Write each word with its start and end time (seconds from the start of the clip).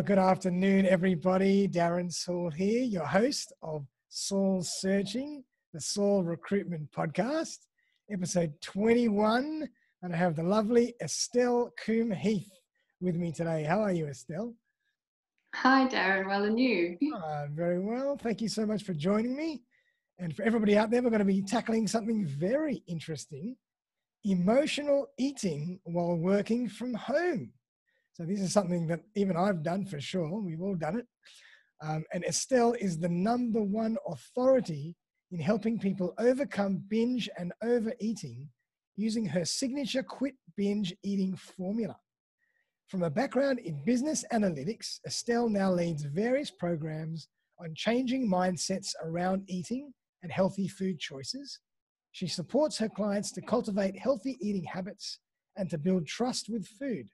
Well, 0.00 0.06
good 0.06 0.18
afternoon, 0.18 0.86
everybody. 0.86 1.68
Darren 1.68 2.10
Saul 2.10 2.50
here, 2.50 2.84
your 2.84 3.04
host 3.04 3.52
of 3.60 3.84
Saul 4.08 4.62
Searching, 4.62 5.44
the 5.74 5.80
Saul 5.82 6.24
Recruitment 6.24 6.90
Podcast, 6.90 7.58
episode 8.10 8.54
21. 8.62 9.68
And 10.00 10.14
I 10.14 10.16
have 10.16 10.36
the 10.36 10.42
lovely 10.42 10.94
Estelle 11.02 11.70
Coombe 11.84 12.12
Heath 12.12 12.50
with 13.02 13.14
me 13.16 13.30
today. 13.30 13.64
How 13.64 13.82
are 13.82 13.92
you, 13.92 14.06
Estelle? 14.06 14.54
Hi, 15.56 15.86
Darren. 15.86 16.28
Well, 16.28 16.44
and 16.44 16.58
you? 16.58 16.96
Uh, 17.14 17.48
very 17.50 17.78
well. 17.78 18.16
Thank 18.16 18.40
you 18.40 18.48
so 18.48 18.64
much 18.64 18.84
for 18.84 18.94
joining 18.94 19.36
me. 19.36 19.60
And 20.18 20.34
for 20.34 20.44
everybody 20.44 20.78
out 20.78 20.90
there, 20.90 21.02
we're 21.02 21.10
going 21.10 21.18
to 21.18 21.26
be 21.26 21.42
tackling 21.42 21.86
something 21.86 22.24
very 22.24 22.82
interesting 22.88 23.54
emotional 24.24 25.08
eating 25.18 25.78
while 25.84 26.16
working 26.16 26.70
from 26.70 26.94
home. 26.94 27.52
So 28.12 28.24
this 28.24 28.40
is 28.40 28.52
something 28.52 28.86
that 28.88 29.00
even 29.14 29.36
I've 29.36 29.62
done 29.62 29.86
for 29.86 30.00
sure. 30.00 30.40
We've 30.40 30.60
all 30.60 30.74
done 30.74 30.98
it. 30.98 31.06
Um, 31.82 32.04
and 32.12 32.24
Estelle 32.24 32.74
is 32.74 32.98
the 32.98 33.08
number 33.08 33.62
one 33.62 33.96
authority 34.06 34.96
in 35.30 35.40
helping 35.40 35.78
people 35.78 36.14
overcome 36.18 36.84
binge 36.88 37.28
and 37.38 37.52
overeating 37.62 38.48
using 38.96 39.24
her 39.24 39.44
signature 39.44 40.02
quit 40.02 40.34
binge 40.56 40.94
eating 41.02 41.36
formula. 41.36 41.96
From 42.88 43.04
a 43.04 43.10
background 43.10 43.60
in 43.60 43.84
business 43.84 44.24
analytics, 44.32 44.98
Estelle 45.06 45.48
now 45.48 45.72
leads 45.72 46.02
various 46.02 46.50
programs 46.50 47.28
on 47.58 47.74
changing 47.74 48.28
mindsets 48.28 48.94
around 49.02 49.44
eating 49.46 49.92
and 50.22 50.32
healthy 50.32 50.66
food 50.66 50.98
choices. 50.98 51.60
She 52.12 52.26
supports 52.26 52.78
her 52.78 52.88
clients 52.88 53.30
to 53.32 53.40
cultivate 53.40 53.96
healthy 53.96 54.36
eating 54.40 54.64
habits 54.64 55.20
and 55.56 55.70
to 55.70 55.78
build 55.78 56.06
trust 56.06 56.48
with 56.50 56.66
food. 56.66 57.08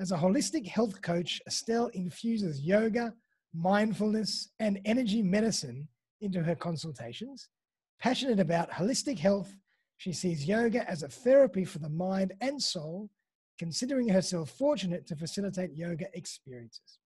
As 0.00 0.12
a 0.12 0.16
holistic 0.16 0.66
health 0.66 1.02
coach, 1.02 1.42
Estelle 1.46 1.88
infuses 1.88 2.62
yoga, 2.62 3.12
mindfulness, 3.52 4.48
and 4.58 4.80
energy 4.86 5.20
medicine 5.20 5.86
into 6.22 6.42
her 6.42 6.54
consultations. 6.54 7.50
Passionate 8.00 8.40
about 8.40 8.70
holistic 8.70 9.18
health, 9.18 9.54
she 9.98 10.14
sees 10.14 10.48
yoga 10.48 10.88
as 10.90 11.02
a 11.02 11.08
therapy 11.08 11.66
for 11.66 11.80
the 11.80 11.90
mind 11.90 12.32
and 12.40 12.62
soul, 12.62 13.10
considering 13.58 14.08
herself 14.08 14.48
fortunate 14.48 15.06
to 15.06 15.16
facilitate 15.16 15.76
yoga 15.76 16.06
experiences. 16.14 16.98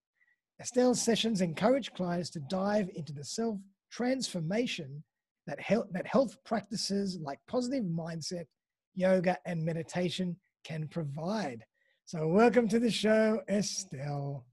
Estelle's 0.60 1.02
sessions 1.02 1.40
encourage 1.40 1.92
clients 1.94 2.30
to 2.30 2.40
dive 2.48 2.88
into 2.94 3.12
the 3.12 3.24
self 3.24 3.58
transformation 3.90 5.02
that 5.48 5.60
health, 5.60 5.88
that 5.90 6.06
health 6.06 6.36
practices 6.44 7.18
like 7.20 7.40
positive 7.48 7.82
mindset, 7.82 8.46
yoga, 8.94 9.36
and 9.46 9.64
meditation 9.64 10.36
can 10.62 10.86
provide. 10.86 11.64
So, 12.06 12.28
welcome 12.28 12.68
to 12.68 12.78
the 12.78 12.90
show, 12.90 13.40
Estelle. 13.48 14.44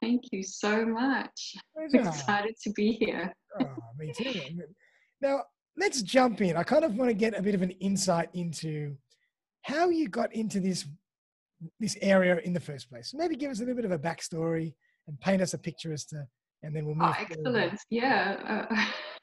Thank 0.00 0.26
you 0.30 0.44
so 0.44 0.86
much. 0.86 1.56
I'm 1.76 2.06
excited 2.06 2.54
to 2.62 2.70
be 2.70 2.92
here. 2.92 3.34
oh, 3.60 3.66
me 3.98 4.12
too. 4.16 4.40
Now, 5.20 5.42
let's 5.76 6.02
jump 6.02 6.40
in. 6.40 6.56
I 6.56 6.62
kind 6.62 6.84
of 6.84 6.94
want 6.94 7.08
to 7.08 7.14
get 7.14 7.36
a 7.36 7.42
bit 7.42 7.56
of 7.56 7.62
an 7.62 7.72
insight 7.72 8.28
into 8.34 8.96
how 9.62 9.88
you 9.88 10.08
got 10.08 10.32
into 10.36 10.60
this 10.60 10.86
this 11.80 11.96
area 12.00 12.38
in 12.44 12.52
the 12.52 12.60
first 12.60 12.88
place. 12.88 13.12
Maybe 13.12 13.34
give 13.34 13.50
us 13.50 13.58
a 13.58 13.62
little 13.62 13.74
bit 13.74 13.84
of 13.84 13.90
a 13.90 13.98
backstory 13.98 14.72
and 15.08 15.18
paint 15.18 15.42
us 15.42 15.54
a 15.54 15.58
picture 15.58 15.92
as 15.92 16.04
to, 16.06 16.24
and 16.62 16.76
then 16.76 16.86
we'll 16.86 16.94
move. 16.94 17.08
Oh, 17.08 17.16
excellent! 17.18 17.54
Forward. 17.54 17.78
Yeah, 17.90 18.68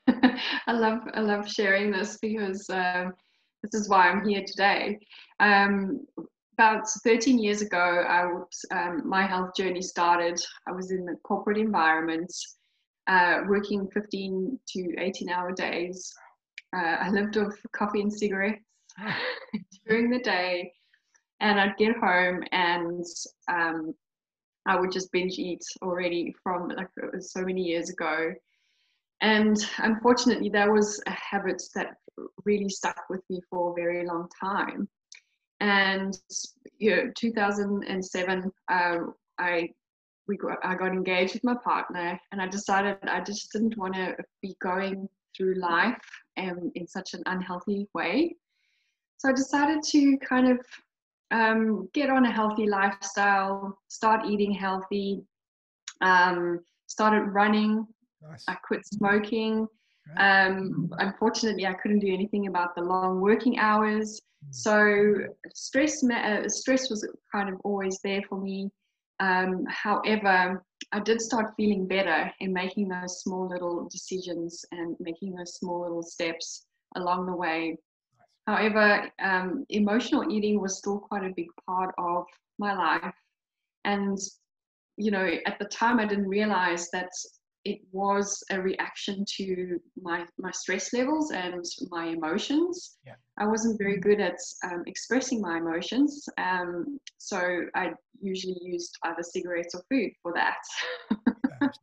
uh, 0.08 0.18
I 0.68 0.74
love 0.74 1.00
I 1.14 1.22
love 1.22 1.50
sharing 1.50 1.90
this 1.90 2.18
because 2.22 2.70
um, 2.70 3.14
this 3.64 3.80
is 3.80 3.88
why 3.88 4.10
I'm 4.10 4.28
here 4.28 4.44
today. 4.46 5.00
Um, 5.40 6.06
about 6.60 6.90
13 7.06 7.40
years 7.40 7.62
ago, 7.62 8.04
I 8.06 8.26
was, 8.26 8.66
um, 8.72 9.08
my 9.08 9.26
health 9.26 9.56
journey 9.56 9.82
started. 9.82 10.38
I 10.68 10.74
was 10.74 10.92
in 10.92 11.06
the 11.06 11.16
corporate 11.24 11.58
environment, 11.58 12.34
uh, 13.08 13.44
working 13.48 13.88
15 13.94 14.60
to 14.74 14.96
18 15.00 15.30
hour 15.30 15.54
days. 15.54 16.14
Uh, 16.76 16.98
I 17.00 17.10
lived 17.12 17.38
off 17.38 17.54
coffee 17.72 18.02
and 18.02 18.12
cigarettes 18.12 18.62
during 19.88 20.10
the 20.10 20.20
day, 20.20 20.74
and 21.40 21.62
I'd 21.62 21.78
get 21.78 21.96
home 21.96 22.44
and 22.52 23.06
um, 23.50 23.94
I 24.66 24.78
would 24.78 24.92
just 24.92 25.14
binge 25.14 25.40
eat 25.40 25.64
already 25.82 26.36
from 26.44 26.68
like 26.68 26.90
it 26.98 27.14
was 27.14 27.32
so 27.32 27.42
many 27.42 27.62
years 27.62 27.90
ago. 27.90 28.34
And 29.22 29.58
unfortunately, 29.78 30.50
that 30.50 30.70
was 30.70 31.02
a 31.08 31.12
habit 31.12 31.64
that 31.76 31.96
really 32.44 32.68
stuck 32.68 32.98
with 33.10 33.22
me 33.30 33.40
for 33.50 33.72
a 33.72 33.76
very 33.76 34.06
long 34.06 34.28
time 34.42 34.90
and 35.60 36.18
you 36.78 36.96
know 36.96 37.12
2007 37.18 38.52
uh, 38.72 38.98
i 39.40 39.70
we 40.28 40.38
got 40.38 40.58
i 40.64 40.76
got 40.76 40.90
engaged 40.90 41.34
with 41.34 41.44
my 41.44 41.56
partner 41.64 42.20
and 42.32 42.42
i 42.42 42.48
decided 42.48 42.98
i 43.04 43.20
just 43.20 43.52
didn't 43.52 43.78
want 43.78 43.94
to 43.94 44.16
be 44.42 44.56
going 44.62 45.10
through 45.36 45.56
life 45.56 45.98
um, 46.38 46.72
in 46.76 46.88
such 46.88 47.14
an 47.14 47.24
unhealthy 47.26 47.88
way. 47.94 48.36
So 49.18 49.30
i 49.30 49.34
decided 49.34 49.84
to 49.84 50.18
kind 50.18 50.52
of 50.52 50.60
um, 51.32 51.90
get 51.94 52.10
on 52.10 52.26
a 52.26 52.32
healthy 52.32 52.68
lifestyle 52.68 53.78
start 53.88 54.26
eating 54.26 54.52
healthy 54.52 55.22
um, 56.02 56.60
started 56.88 57.24
running. 57.24 57.86
Nice. 58.22 58.44
i 58.50 58.56
quit 58.56 58.86
smoking 58.86 59.66
um, 60.18 60.90
unfortunately 61.00 61.66
i 61.66 61.74
couldn't 61.74 62.00
do 62.00 62.14
anything 62.14 62.48
about 62.48 62.76
the 62.76 62.82
long 62.82 63.22
working 63.22 63.60
hours 63.60 64.22
so 64.52 65.14
stress, 65.54 66.04
uh, 66.04 66.48
stress 66.48 66.90
was 66.90 67.08
kind 67.32 67.50
of 67.50 67.60
always 67.64 68.00
there 68.04 68.22
for 68.28 68.40
me. 68.40 68.70
Um, 69.20 69.66
however, 69.68 70.64
I 70.92 71.00
did 71.02 71.22
start 71.22 71.54
feeling 71.56 71.88
better 71.88 72.32
in 72.40 72.54
making 72.54 72.88
those 72.90 73.22
small 73.22 73.48
little 73.48 73.88
decisions 73.90 74.66
and 74.72 74.96
making 75.00 75.36
those 75.36 75.56
small 75.56 75.82
little 75.82 76.02
steps 76.02 76.66
along 76.96 77.28
the 77.28 77.36
way. 77.36 77.78
However, 78.48 79.10
um, 79.22 79.66
emotional 79.70 80.32
eating 80.32 80.60
was 80.60 80.78
still 80.78 81.00
quite 81.00 81.24
a 81.24 81.34
big 81.36 81.50
part 81.68 81.94
of 82.00 82.26
my 82.58 82.74
life. 82.74 83.14
And, 83.84 84.18
you 84.98 85.12
know, 85.12 85.30
at 85.46 85.60
the 85.60 85.66
time 85.66 86.00
I 86.00 86.06
didn't 86.06 86.28
realize 86.28 86.90
that 86.92 87.10
it 87.66 87.80
was 87.92 88.42
a 88.52 88.62
reaction 88.62 89.26
to 89.38 89.80
my 90.02 90.26
my 90.38 90.52
stress 90.52 90.94
levels 90.94 91.32
and 91.32 91.64
my 91.90 92.08
emotions. 92.08 92.98
Yeah. 93.06 93.16
I 93.38 93.48
wasn't 93.48 93.78
very 93.78 93.94
mm-hmm. 93.94 94.10
good 94.10 94.22
at 94.22 94.38
um, 94.64 94.84
expressing 94.88 95.42
my 95.42 95.58
emotions, 95.58 96.28
um, 96.38 97.00
so 97.18 97.66
I 97.76 97.92
usually 98.22 98.58
used 98.62 98.98
either 99.04 99.24
cigarettes 99.24 99.76
or 99.76 99.82
food 99.90 100.12
for 100.22 100.34
that. 100.34 100.58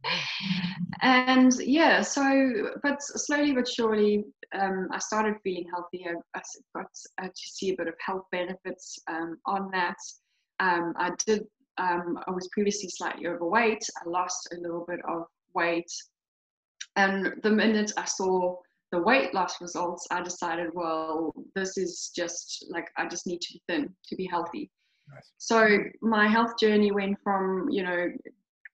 and 1.02 1.52
yeah, 1.60 2.02
so 2.02 2.70
but 2.82 3.02
slowly 3.02 3.52
but 3.52 3.68
surely, 3.68 4.24
um, 4.58 4.88
I 4.92 4.98
started 4.98 5.36
feeling 5.44 5.66
healthier. 5.70 6.16
I 6.34 6.40
got 6.74 6.90
uh, 7.22 7.26
to 7.26 7.32
see 7.34 7.72
a 7.72 7.76
bit 7.76 7.88
of 7.88 7.94
health 8.04 8.24
benefits 8.32 8.98
um, 9.08 9.38
on 9.46 9.70
that. 9.72 9.96
Um, 10.58 10.94
I 10.96 11.12
did 11.26 11.46
um, 11.78 12.18
I 12.26 12.30
was 12.30 12.48
previously 12.48 12.88
slightly 12.88 13.26
overweight. 13.26 13.86
I 14.04 14.08
lost 14.08 14.48
a 14.52 14.60
little 14.60 14.84
bit 14.88 15.00
of 15.06 15.26
weight. 15.56 15.90
And 16.96 17.34
the 17.42 17.50
minute 17.50 17.92
I 17.96 18.04
saw 18.04 18.56
the 18.92 19.02
weight 19.02 19.34
loss 19.34 19.60
results, 19.60 20.06
I 20.10 20.22
decided, 20.22 20.68
well, 20.72 21.34
this 21.54 21.76
is 21.76 22.12
just 22.14 22.66
like 22.70 22.88
I 22.96 23.08
just 23.08 23.26
need 23.26 23.40
to 23.40 23.54
be 23.54 23.62
thin 23.68 23.94
to 24.08 24.16
be 24.16 24.26
healthy. 24.26 24.70
Nice. 25.12 25.32
So 25.38 25.78
my 26.00 26.28
health 26.28 26.52
journey 26.58 26.92
went 26.92 27.16
from, 27.22 27.68
you 27.70 27.82
know, 27.82 28.08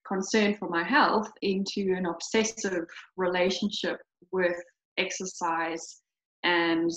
concern 0.06 0.54
for 0.54 0.68
my 0.68 0.82
health 0.82 1.30
into 1.42 1.94
an 1.96 2.06
obsessive 2.06 2.86
relationship 3.16 3.98
with 4.32 4.56
exercise 4.98 6.02
and 6.42 6.90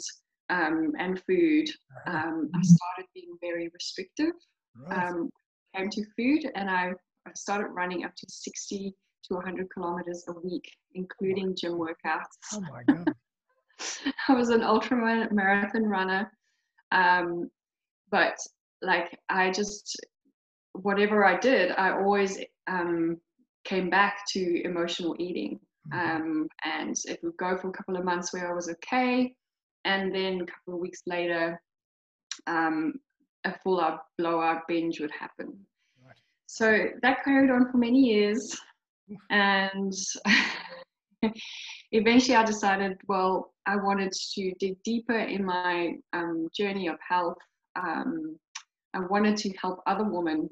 um, 0.50 0.92
and 1.00 1.22
food. 1.28 1.70
Uh-huh. 2.08 2.18
Um, 2.18 2.50
I 2.54 2.62
started 2.62 3.08
being 3.14 3.36
very 3.42 3.70
restrictive. 3.74 4.34
Right. 4.78 5.10
Um, 5.10 5.30
came 5.76 5.90
to 5.90 6.04
food, 6.16 6.52
and 6.56 6.70
I, 6.70 6.92
I 7.26 7.32
started 7.36 7.68
running 7.70 8.06
up 8.06 8.16
to 8.16 8.26
60 8.30 8.94
to 9.28 9.36
100 9.36 9.70
kilometers 9.70 10.24
a 10.28 10.34
week, 10.40 10.70
including 10.94 11.56
gym 11.56 11.74
workouts. 11.74 12.38
Oh 12.54 12.62
my 12.62 12.84
God. 12.84 13.14
I 14.28 14.34
was 14.34 14.50
an 14.50 14.64
ultra 14.64 14.98
marathon 15.32 15.84
runner. 15.84 16.32
Um, 16.92 17.50
but 18.12 18.38
like, 18.82 19.20
I 19.30 19.52
just, 19.52 19.98
whatever 20.74 21.26
I 21.26 21.40
did, 21.40 21.72
I 21.72 21.92
always 21.92 22.40
um, 22.68 23.18
came 23.64 23.90
back 23.90 24.20
to 24.34 24.62
emotional 24.64 25.16
eating. 25.20 25.60
Mm-hmm. 25.92 26.22
Um, 26.22 26.48
and 26.64 26.96
it 27.06 27.20
would 27.24 27.38
go 27.38 27.58
for 27.58 27.70
a 27.70 27.74
couple 27.74 27.98
of 27.98 28.06
months 28.06 28.34
where 28.34 28.50
I 28.50 28.54
was 28.54 28.70
okay. 28.70 29.34
And 29.84 30.14
then 30.14 30.42
a 30.42 30.46
couple 30.46 30.76
of 30.76 30.80
weeks 30.80 31.02
later, 31.06 31.62
um, 32.48 32.94
a 33.44 33.54
full 33.64 33.80
out 33.80 34.02
blowout 34.18 34.68
binge 34.68 35.00
would 35.00 35.12
happen. 35.12 35.54
Right. 36.04 36.16
So 36.48 36.88
that 37.02 37.24
carried 37.24 37.52
on 37.52 37.72
for 37.72 37.78
many 37.78 38.00
years 38.00 38.60
and 39.30 39.94
eventually 41.92 42.36
I 42.36 42.44
decided, 42.44 42.98
well, 43.08 43.54
I 43.66 43.76
wanted 43.78 44.12
to 44.34 44.54
dig 44.60 44.82
deeper 44.84 45.18
in 45.18 45.46
my 45.46 45.94
um, 46.14 46.48
journey 46.56 46.88
of 46.88 46.98
health. 47.08 47.38
Um, 47.76 48.38
I 48.94 49.00
wanted 49.00 49.38
to 49.38 49.50
help 49.62 49.82
other 49.86 50.06
women 50.06 50.50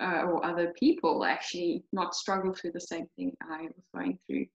uh, 0.00 0.22
or 0.26 0.44
other 0.44 0.72
people 0.78 1.24
actually 1.24 1.84
not 1.92 2.14
struggle 2.14 2.52
through 2.52 2.72
the 2.72 2.80
same 2.80 3.06
thing 3.16 3.32
I 3.42 3.62
was 3.62 3.84
going 3.94 4.18
through. 4.26 4.46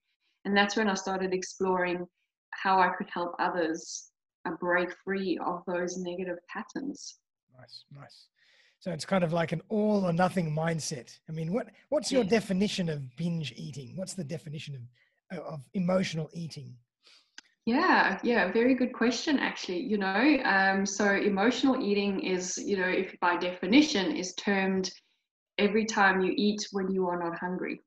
And 0.45 0.55
that's 0.55 0.75
when 0.75 0.89
I 0.89 0.93
started 0.93 1.33
exploring 1.33 2.05
how 2.51 2.79
I 2.79 2.89
could 2.89 3.09
help 3.11 3.33
others 3.39 4.09
uh, 4.45 4.51
break 4.59 4.89
free 5.03 5.39
of 5.43 5.63
those 5.67 5.97
negative 5.97 6.37
patterns. 6.51 7.17
Nice, 7.57 7.85
nice. 7.95 8.27
So 8.81 8.91
it's 8.91 9.05
kind 9.05 9.23
of 9.23 9.31
like 9.31 9.51
an 9.51 9.61
all 9.69 10.03
or 10.05 10.11
nothing 10.11 10.53
mindset. 10.55 11.17
I 11.29 11.31
mean, 11.31 11.53
what 11.53 11.67
what's 11.89 12.11
your 12.11 12.23
yeah. 12.23 12.31
definition 12.31 12.89
of 12.89 13.15
binge 13.15 13.53
eating? 13.55 13.93
What's 13.95 14.15
the 14.15 14.23
definition 14.23 14.75
of 14.75 14.81
of 15.39 15.61
emotional 15.73 16.29
eating? 16.33 16.75
Yeah, 17.65 18.19
yeah, 18.23 18.51
very 18.51 18.73
good 18.73 18.91
question, 18.91 19.37
actually. 19.37 19.81
You 19.81 19.99
know, 19.99 20.37
um, 20.43 20.85
so 20.85 21.11
emotional 21.11 21.81
eating 21.81 22.21
is, 22.21 22.57
you 22.57 22.75
know, 22.75 22.87
if 22.87 23.15
by 23.19 23.37
definition, 23.37 24.15
is 24.15 24.33
termed 24.33 24.91
every 25.59 25.85
time 25.85 26.21
you 26.21 26.33
eat 26.35 26.67
when 26.71 26.91
you 26.91 27.07
are 27.07 27.19
not 27.23 27.37
hungry. 27.37 27.79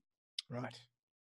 Right. 0.48 0.78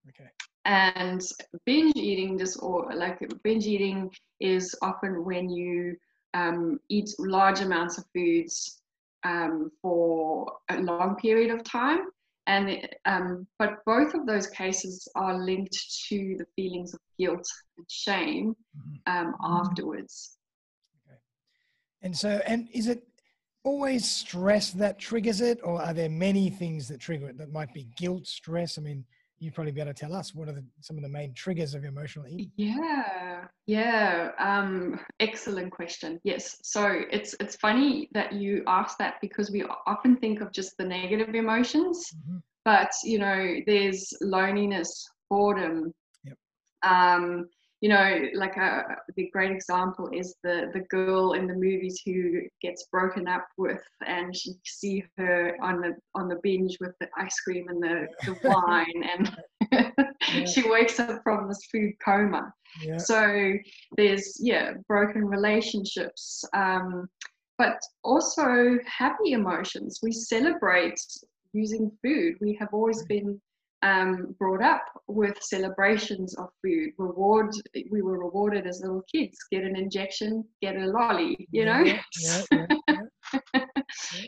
Okay. 0.08 0.28
And 0.64 1.22
binge 1.66 1.94
eating, 1.94 2.40
or 2.60 2.92
like 2.96 3.20
binge 3.44 3.66
eating, 3.66 4.10
is 4.40 4.74
often 4.82 5.24
when 5.24 5.48
you 5.48 5.96
um, 6.34 6.80
eat 6.88 7.10
large 7.20 7.60
amounts 7.60 7.96
of 7.98 8.04
foods 8.12 8.81
um, 9.24 9.70
for 9.80 10.52
a 10.70 10.80
long 10.80 11.16
period 11.16 11.50
of 11.50 11.62
time 11.64 12.00
and 12.46 12.88
um, 13.04 13.46
but 13.58 13.78
both 13.86 14.14
of 14.14 14.26
those 14.26 14.48
cases 14.48 15.06
are 15.14 15.38
linked 15.38 15.76
to 16.08 16.36
the 16.38 16.46
feelings 16.56 16.92
of 16.92 17.00
guilt 17.18 17.46
and 17.76 17.86
shame 17.88 18.54
mm-hmm. 18.76 19.12
um, 19.12 19.32
mm-hmm. 19.32 19.66
afterwards 19.66 20.36
okay. 21.06 21.18
and 22.02 22.16
so 22.16 22.40
and 22.46 22.68
is 22.72 22.88
it 22.88 23.04
always 23.64 24.08
stress 24.10 24.70
that 24.72 24.98
triggers 24.98 25.40
it 25.40 25.60
or 25.62 25.80
are 25.80 25.94
there 25.94 26.08
many 26.08 26.50
things 26.50 26.88
that 26.88 26.98
trigger 26.98 27.28
it 27.28 27.38
that 27.38 27.52
might 27.52 27.72
be 27.72 27.86
guilt 27.96 28.26
stress 28.26 28.76
i 28.76 28.80
mean 28.80 29.04
you'd 29.42 29.54
probably 29.54 29.72
be 29.72 29.80
able 29.80 29.92
to 29.92 29.98
tell 29.98 30.14
us 30.14 30.34
what 30.34 30.48
are 30.48 30.52
the, 30.52 30.64
some 30.80 30.96
of 30.96 31.02
the 31.02 31.08
main 31.08 31.34
triggers 31.34 31.74
of 31.74 31.84
emotional 31.84 32.26
eating 32.28 32.50
yeah 32.56 33.44
yeah 33.66 34.30
um, 34.38 35.00
excellent 35.18 35.72
question 35.72 36.20
yes 36.22 36.58
so 36.62 37.00
it's 37.10 37.34
it's 37.40 37.56
funny 37.56 38.08
that 38.12 38.32
you 38.32 38.62
ask 38.68 38.96
that 38.98 39.14
because 39.20 39.50
we 39.50 39.64
often 39.86 40.16
think 40.16 40.40
of 40.40 40.52
just 40.52 40.76
the 40.78 40.84
negative 40.84 41.34
emotions 41.34 42.08
mm-hmm. 42.16 42.38
but 42.64 42.90
you 43.02 43.18
know 43.18 43.56
there's 43.66 44.12
loneliness 44.20 45.08
boredom 45.28 45.92
yep. 46.24 46.36
um, 46.84 47.48
you 47.82 47.88
know, 47.88 48.28
like 48.34 48.56
a 48.56 48.62
uh, 48.62 48.94
the 49.16 49.28
great 49.32 49.50
example 49.50 50.08
is 50.12 50.36
the 50.44 50.70
the 50.72 50.84
girl 50.88 51.32
in 51.32 51.48
the 51.48 51.54
movies 51.54 52.00
who 52.06 52.42
gets 52.62 52.84
broken 52.92 53.26
up 53.26 53.44
with, 53.58 53.82
and 54.06 54.32
you 54.44 54.54
see 54.64 55.04
her 55.18 55.56
on 55.60 55.80
the 55.80 55.96
on 56.14 56.28
the 56.28 56.38
binge 56.44 56.78
with 56.80 56.92
the 57.00 57.08
ice 57.18 57.40
cream 57.40 57.66
and 57.68 57.82
the, 57.82 58.06
the 58.24 58.38
wine, 58.44 59.02
and 59.12 59.36
yeah. 60.32 60.44
she 60.46 60.70
wakes 60.70 61.00
up 61.00 61.20
from 61.24 61.48
this 61.48 61.66
food 61.72 61.92
coma. 62.04 62.54
Yeah. 62.80 62.98
So 62.98 63.52
there's 63.96 64.36
yeah 64.38 64.74
broken 64.86 65.26
relationships, 65.26 66.44
um, 66.54 67.08
but 67.58 67.80
also 68.04 68.78
happy 68.86 69.32
emotions. 69.32 69.98
We 70.04 70.12
celebrate 70.12 71.00
using 71.52 71.90
food. 72.00 72.36
We 72.40 72.56
have 72.60 72.68
always 72.72 73.04
been 73.06 73.40
um, 73.82 74.34
brought 74.38 74.62
up 74.62 74.84
with 75.08 75.36
celebrations 75.42 76.34
of 76.36 76.48
food. 76.62 76.90
Reward, 76.98 77.50
we 77.90 78.02
were 78.02 78.18
rewarded 78.18 78.66
as 78.66 78.80
little 78.80 79.02
kids. 79.12 79.36
Get 79.50 79.64
an 79.64 79.76
injection, 79.76 80.44
get 80.60 80.76
a 80.76 80.86
lolly. 80.86 81.48
You 81.50 81.64
know. 81.64 81.80
Yeah, 81.80 82.02
yeah, 82.50 82.66
yeah, 82.88 83.64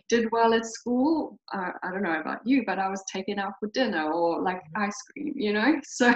Did 0.08 0.30
well 0.32 0.54
at 0.54 0.66
school. 0.66 1.38
Uh, 1.52 1.70
I 1.82 1.90
don't 1.90 2.02
know 2.02 2.20
about 2.20 2.40
you, 2.44 2.64
but 2.66 2.78
I 2.78 2.88
was 2.88 3.02
taken 3.12 3.38
out 3.38 3.52
for 3.60 3.68
dinner 3.72 4.12
or 4.12 4.42
like 4.42 4.60
ice 4.76 5.00
cream. 5.12 5.34
You 5.36 5.52
know, 5.52 5.80
so. 5.84 6.14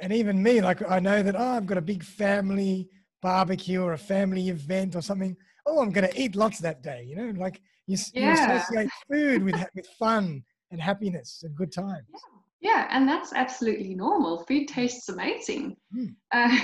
and 0.00 0.12
even 0.12 0.42
me, 0.42 0.60
like 0.60 0.88
I 0.88 1.00
know 1.00 1.22
that 1.22 1.36
oh, 1.36 1.56
I've 1.56 1.66
got 1.66 1.78
a 1.78 1.82
big 1.82 2.02
family 2.02 2.88
barbecue 3.20 3.82
or 3.82 3.92
a 3.92 3.98
family 3.98 4.48
event 4.48 4.94
or 4.94 5.02
something. 5.02 5.36
Oh, 5.68 5.80
I'm 5.80 5.90
going 5.90 6.08
to 6.08 6.20
eat 6.20 6.34
lots 6.34 6.58
that 6.60 6.82
day. 6.82 7.04
You 7.06 7.16
know, 7.16 7.32
like 7.38 7.60
you, 7.86 7.96
yeah. 8.14 8.34
you 8.34 8.56
associate 8.56 8.90
food 9.10 9.42
with 9.42 9.64
with 9.74 9.86
fun 9.98 10.42
and 10.70 10.80
happiness 10.80 11.42
and 11.44 11.54
good 11.54 11.72
times. 11.72 12.06
Yeah. 12.12 12.38
Yeah, 12.60 12.88
and 12.90 13.08
that's 13.08 13.32
absolutely 13.32 13.94
normal. 13.94 14.44
Food 14.46 14.66
tastes 14.66 15.08
amazing. 15.08 15.76
Mm. 15.96 16.14
Uh, 16.32 16.58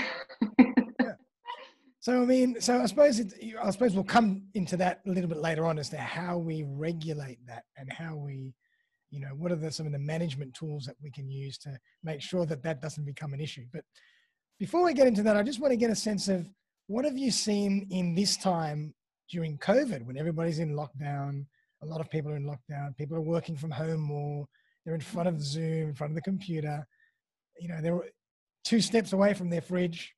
yeah. 1.00 1.12
So 2.00 2.20
I 2.20 2.24
mean, 2.24 2.60
so 2.60 2.82
I 2.82 2.86
suppose 2.86 3.20
it, 3.20 3.32
I 3.62 3.70
suppose 3.70 3.94
we'll 3.94 4.04
come 4.04 4.42
into 4.54 4.76
that 4.78 5.00
a 5.06 5.10
little 5.10 5.28
bit 5.28 5.38
later 5.38 5.64
on 5.64 5.78
as 5.78 5.88
to 5.90 5.96
how 5.96 6.36
we 6.36 6.64
regulate 6.66 7.38
that 7.46 7.62
and 7.76 7.90
how 7.92 8.16
we, 8.16 8.52
you 9.10 9.20
know, 9.20 9.30
what 9.38 9.52
are 9.52 9.56
the 9.56 9.70
some 9.70 9.86
of 9.86 9.92
the 9.92 9.98
management 9.98 10.52
tools 10.52 10.84
that 10.84 10.96
we 11.02 11.10
can 11.10 11.30
use 11.30 11.56
to 11.58 11.78
make 12.02 12.20
sure 12.20 12.44
that 12.44 12.62
that 12.62 12.82
doesn't 12.82 13.04
become 13.04 13.32
an 13.32 13.40
issue. 13.40 13.64
But 13.72 13.84
before 14.58 14.84
we 14.84 14.94
get 14.94 15.06
into 15.06 15.22
that, 15.22 15.36
I 15.36 15.42
just 15.42 15.60
want 15.60 15.70
to 15.70 15.76
get 15.76 15.90
a 15.90 15.96
sense 15.96 16.28
of 16.28 16.50
what 16.86 17.04
have 17.04 17.16
you 17.16 17.30
seen 17.30 17.86
in 17.90 18.14
this 18.14 18.36
time 18.36 18.94
during 19.30 19.58
COVID 19.58 20.04
when 20.04 20.18
everybody's 20.18 20.58
in 20.58 20.74
lockdown, 20.74 21.46
a 21.82 21.86
lot 21.86 22.00
of 22.00 22.10
people 22.10 22.32
are 22.32 22.36
in 22.36 22.44
lockdown, 22.44 22.96
people 22.96 23.16
are 23.16 23.22
working 23.22 23.56
from 23.56 23.70
home 23.70 24.00
more, 24.00 24.46
they're 24.84 24.94
in 24.94 25.00
front 25.00 25.28
of 25.28 25.42
Zoom, 25.42 25.88
in 25.88 25.94
front 25.94 26.10
of 26.10 26.14
the 26.14 26.22
computer, 26.22 26.86
you 27.58 27.68
know, 27.68 27.80
they're 27.80 28.00
two 28.64 28.80
steps 28.80 29.12
away 29.12 29.34
from 29.34 29.48
their 29.48 29.62
fridge. 29.62 30.14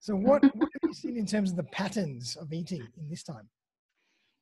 So 0.00 0.14
what, 0.14 0.42
what 0.42 0.68
have 0.72 0.88
you 0.88 0.94
seen 0.94 1.16
in 1.16 1.26
terms 1.26 1.50
of 1.50 1.56
the 1.56 1.64
patterns 1.64 2.36
of 2.36 2.52
eating 2.52 2.86
in 2.98 3.08
this 3.08 3.22
time? 3.22 3.48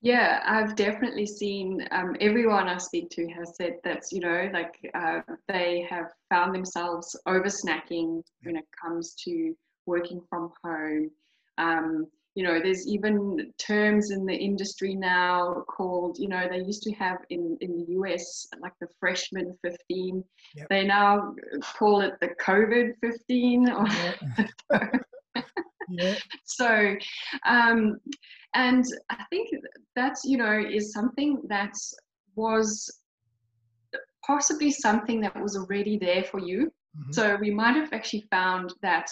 Yeah, 0.00 0.40
I've 0.46 0.76
definitely 0.76 1.26
seen 1.26 1.86
um, 1.90 2.14
everyone 2.20 2.68
I 2.68 2.78
speak 2.78 3.10
to 3.10 3.26
has 3.30 3.56
said 3.56 3.78
that, 3.82 4.04
you 4.12 4.20
know, 4.20 4.48
like 4.52 4.78
uh, 4.94 5.20
they 5.48 5.86
have 5.90 6.06
found 6.30 6.54
themselves 6.54 7.18
over 7.26 7.46
snacking 7.46 8.22
when 8.44 8.56
it 8.56 8.64
comes 8.80 9.14
to 9.24 9.54
working 9.86 10.20
from 10.30 10.52
home. 10.62 11.10
Um, 11.58 12.06
you 12.38 12.44
know 12.44 12.60
there's 12.62 12.86
even 12.86 13.52
terms 13.58 14.12
in 14.12 14.24
the 14.24 14.32
industry 14.32 14.94
now 14.94 15.64
called 15.66 16.16
you 16.20 16.28
know 16.28 16.46
they 16.48 16.58
used 16.58 16.84
to 16.84 16.92
have 16.92 17.18
in 17.30 17.58
in 17.60 17.84
the 17.84 17.94
us 17.94 18.46
like 18.60 18.74
the 18.80 18.86
freshman 19.00 19.58
15 19.64 20.22
yep. 20.54 20.68
they 20.70 20.84
now 20.84 21.34
call 21.60 22.00
it 22.00 22.12
the 22.20 22.28
covid 22.40 22.92
15 23.00 23.66
yeah. 23.66 24.14
yeah. 25.88 26.14
so 26.44 26.94
um 27.44 27.98
and 28.54 28.84
i 29.10 29.24
think 29.30 29.48
that's 29.96 30.24
you 30.24 30.38
know 30.38 30.60
is 30.60 30.92
something 30.92 31.42
that 31.48 31.74
was 32.36 33.00
possibly 34.24 34.70
something 34.70 35.20
that 35.20 35.34
was 35.42 35.56
already 35.56 35.98
there 35.98 36.22
for 36.22 36.38
you 36.38 36.66
mm-hmm. 36.66 37.10
so 37.10 37.36
we 37.40 37.50
might 37.50 37.74
have 37.74 37.92
actually 37.92 38.24
found 38.30 38.74
that 38.80 39.08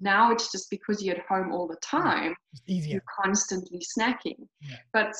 now 0.00 0.32
it's 0.32 0.50
just 0.50 0.70
because 0.70 1.02
you're 1.02 1.16
at 1.16 1.26
home 1.26 1.52
all 1.52 1.66
the 1.66 1.76
time, 1.82 2.34
you're 2.66 3.02
constantly 3.22 3.80
snacking. 3.98 4.46
Yeah. 4.60 4.76
But 4.92 5.12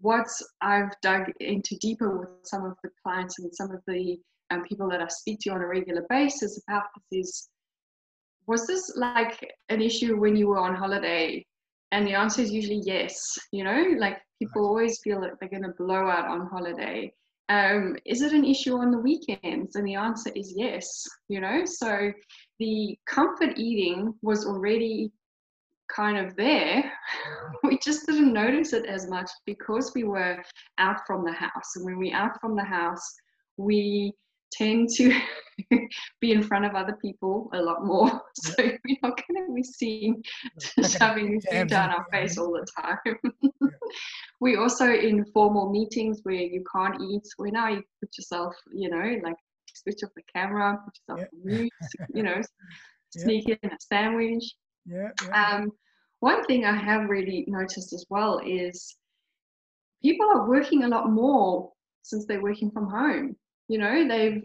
what 0.00 0.28
I've 0.60 0.90
dug 1.02 1.30
into 1.40 1.76
deeper 1.80 2.18
with 2.18 2.28
some 2.44 2.64
of 2.64 2.76
the 2.82 2.90
clients 3.02 3.38
and 3.38 3.54
some 3.54 3.70
of 3.70 3.82
the 3.86 4.18
um, 4.50 4.64
people 4.64 4.88
that 4.90 5.02
I 5.02 5.08
speak 5.08 5.40
to 5.40 5.50
on 5.50 5.60
a 5.60 5.66
regular 5.66 6.04
basis 6.08 6.60
about 6.66 6.84
this 7.10 7.20
is 7.20 7.48
was 8.46 8.66
this 8.66 8.94
like 8.96 9.46
an 9.68 9.82
issue 9.82 10.18
when 10.18 10.34
you 10.34 10.48
were 10.48 10.58
on 10.58 10.74
holiday? 10.74 11.44
And 11.92 12.06
the 12.06 12.14
answer 12.14 12.40
is 12.40 12.50
usually 12.50 12.80
yes. 12.84 13.20
You 13.52 13.64
know, 13.64 13.94
like 13.98 14.18
people 14.40 14.62
right. 14.62 14.68
always 14.68 15.00
feel 15.04 15.20
that 15.20 15.32
they're 15.38 15.50
going 15.50 15.62
to 15.62 15.74
blow 15.78 16.08
out 16.08 16.26
on 16.26 16.46
holiday. 16.46 17.12
Um, 17.50 17.96
is 18.06 18.22
it 18.22 18.32
an 18.32 18.44
issue 18.44 18.76
on 18.76 18.90
the 18.90 18.98
weekends? 18.98 19.76
And 19.76 19.86
the 19.86 19.96
answer 19.96 20.30
is 20.34 20.54
yes. 20.56 21.04
You 21.28 21.40
know, 21.40 21.62
so 21.66 22.10
the 22.58 22.98
comfort 23.06 23.56
eating 23.56 24.14
was 24.22 24.46
already 24.46 25.12
kind 25.88 26.18
of 26.18 26.36
there. 26.36 26.92
we 27.62 27.78
just 27.78 28.06
didn't 28.06 28.32
notice 28.32 28.72
it 28.72 28.86
as 28.86 29.08
much 29.08 29.30
because 29.46 29.92
we 29.94 30.04
were 30.04 30.42
out 30.78 31.06
from 31.06 31.24
the 31.24 31.32
house. 31.32 31.76
And 31.76 31.84
when 31.84 31.98
we're 31.98 32.16
out 32.16 32.40
from 32.40 32.56
the 32.56 32.64
house, 32.64 33.14
we 33.56 34.12
tend 34.52 34.88
to 34.88 35.18
be 36.20 36.32
in 36.32 36.42
front 36.42 36.64
of 36.64 36.74
other 36.74 36.96
people 37.02 37.50
a 37.52 37.60
lot 37.60 37.84
more. 37.84 38.22
So 38.34 38.54
we're 38.58 38.96
not 39.02 39.20
going 39.26 39.46
to 39.46 39.52
be 39.52 39.64
seen 39.64 40.22
shoving 40.86 41.40
food 41.40 41.68
down 41.68 41.90
our 41.90 42.06
face 42.12 42.38
all 42.38 42.52
the 42.52 42.66
time. 42.80 43.72
we 44.40 44.56
also 44.56 44.92
in 44.92 45.24
formal 45.34 45.70
meetings 45.70 46.20
where 46.22 46.36
you 46.36 46.64
can't 46.72 47.00
eat, 47.02 47.24
where 47.36 47.50
now 47.50 47.68
you 47.68 47.82
put 48.00 48.16
yourself, 48.16 48.54
you 48.72 48.90
know, 48.90 49.18
like 49.24 49.36
switch 49.82 50.00
off 50.04 50.10
the 50.16 50.22
camera, 50.34 50.78
yourself 51.08 51.28
on 51.32 51.44
mute, 51.44 51.72
you 52.14 52.22
know, 52.22 52.40
sneak 53.16 53.48
in 53.48 53.58
a 53.62 53.76
sandwich. 53.80 54.44
Yeah, 54.86 55.10
Um, 55.32 55.70
one 56.20 56.44
thing 56.46 56.64
I 56.64 56.76
have 56.76 57.08
really 57.08 57.44
noticed 57.46 57.92
as 57.92 58.04
well 58.08 58.40
is 58.44 58.96
people 60.02 60.26
are 60.26 60.48
working 60.48 60.84
a 60.84 60.88
lot 60.88 61.10
more 61.10 61.72
since 62.02 62.26
they're 62.26 62.42
working 62.42 62.70
from 62.70 62.88
home. 62.88 63.36
You 63.68 63.78
know, 63.78 64.08
they've 64.08 64.42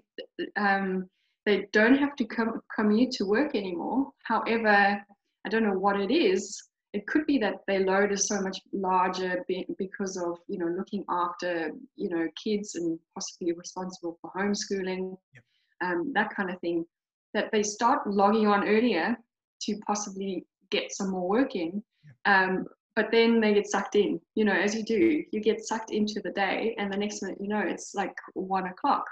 um, 0.58 1.10
they 1.46 1.68
don't 1.72 1.98
have 1.98 2.16
to 2.18 2.26
com- 2.26 2.62
commute 2.76 3.12
to 3.14 3.26
work 3.26 3.56
anymore. 3.56 4.12
However, 4.24 5.02
I 5.46 5.50
don't 5.50 5.64
know 5.64 5.78
what 5.78 6.00
it 6.00 6.12
is. 6.12 6.62
It 6.94 7.08
could 7.08 7.26
be 7.26 7.40
that 7.40 7.62
their 7.68 7.80
load 7.80 8.12
is 8.12 8.28
so 8.28 8.40
much 8.40 8.60
larger 8.72 9.44
because 9.78 10.16
of 10.16 10.38
you 10.48 10.60
know 10.60 10.68
looking 10.68 11.04
after 11.10 11.72
you 11.96 12.10
know 12.10 12.28
kids 12.42 12.76
and 12.76 13.00
possibly 13.16 13.52
responsible 13.52 14.18
for 14.22 14.32
homeschooling 14.36 15.18
yep. 15.34 15.44
um, 15.84 16.12
that 16.14 16.34
kind 16.36 16.50
of 16.50 16.60
thing 16.62 16.86
that 17.34 17.52
they 17.52 17.64
start 17.64 18.08
logging 18.08 18.48
on 18.48 18.68
earlier 18.68 19.18
to 19.62 19.78
possibly 19.86 20.46
get 20.70 20.92
some 20.92 21.10
more 21.10 21.28
work 21.28 21.56
in 21.56 21.84
yep. 22.06 22.16
um, 22.26 22.66
but 22.96 23.08
then 23.12 23.42
they 23.42 23.54
get 23.56 23.68
sucked 23.68 23.96
in 23.96 24.20
you 24.36 24.46
know 24.46 24.54
as 24.54 24.76
you 24.76 24.84
do 24.84 25.24
you 25.32 25.40
get 25.42 25.66
sucked 25.66 25.92
into 25.92 26.22
the 26.24 26.32
day 26.32 26.76
and 26.78 26.94
the 26.94 26.98
next 26.98 27.22
minute 27.24 27.38
you 27.42 27.48
know 27.48 27.60
it's 27.66 27.96
like 27.96 28.16
one 28.34 28.68
o'clock 28.68 29.06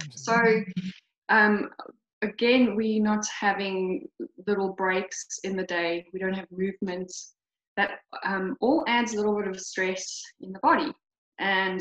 Absolutely. 0.00 0.64
so 0.66 0.82
um, 1.28 1.70
again, 2.22 2.76
we're 2.76 3.02
not 3.02 3.24
having 3.28 4.08
little 4.46 4.72
breaks 4.72 5.40
in 5.44 5.56
the 5.56 5.64
day. 5.64 6.06
We 6.12 6.20
don't 6.20 6.34
have 6.34 6.46
movements. 6.50 7.34
That 7.76 8.00
um, 8.24 8.56
all 8.60 8.84
adds 8.88 9.14
a 9.14 9.16
little 9.16 9.36
bit 9.36 9.48
of 9.48 9.60
stress 9.60 10.22
in 10.40 10.52
the 10.52 10.58
body. 10.58 10.92
And, 11.38 11.80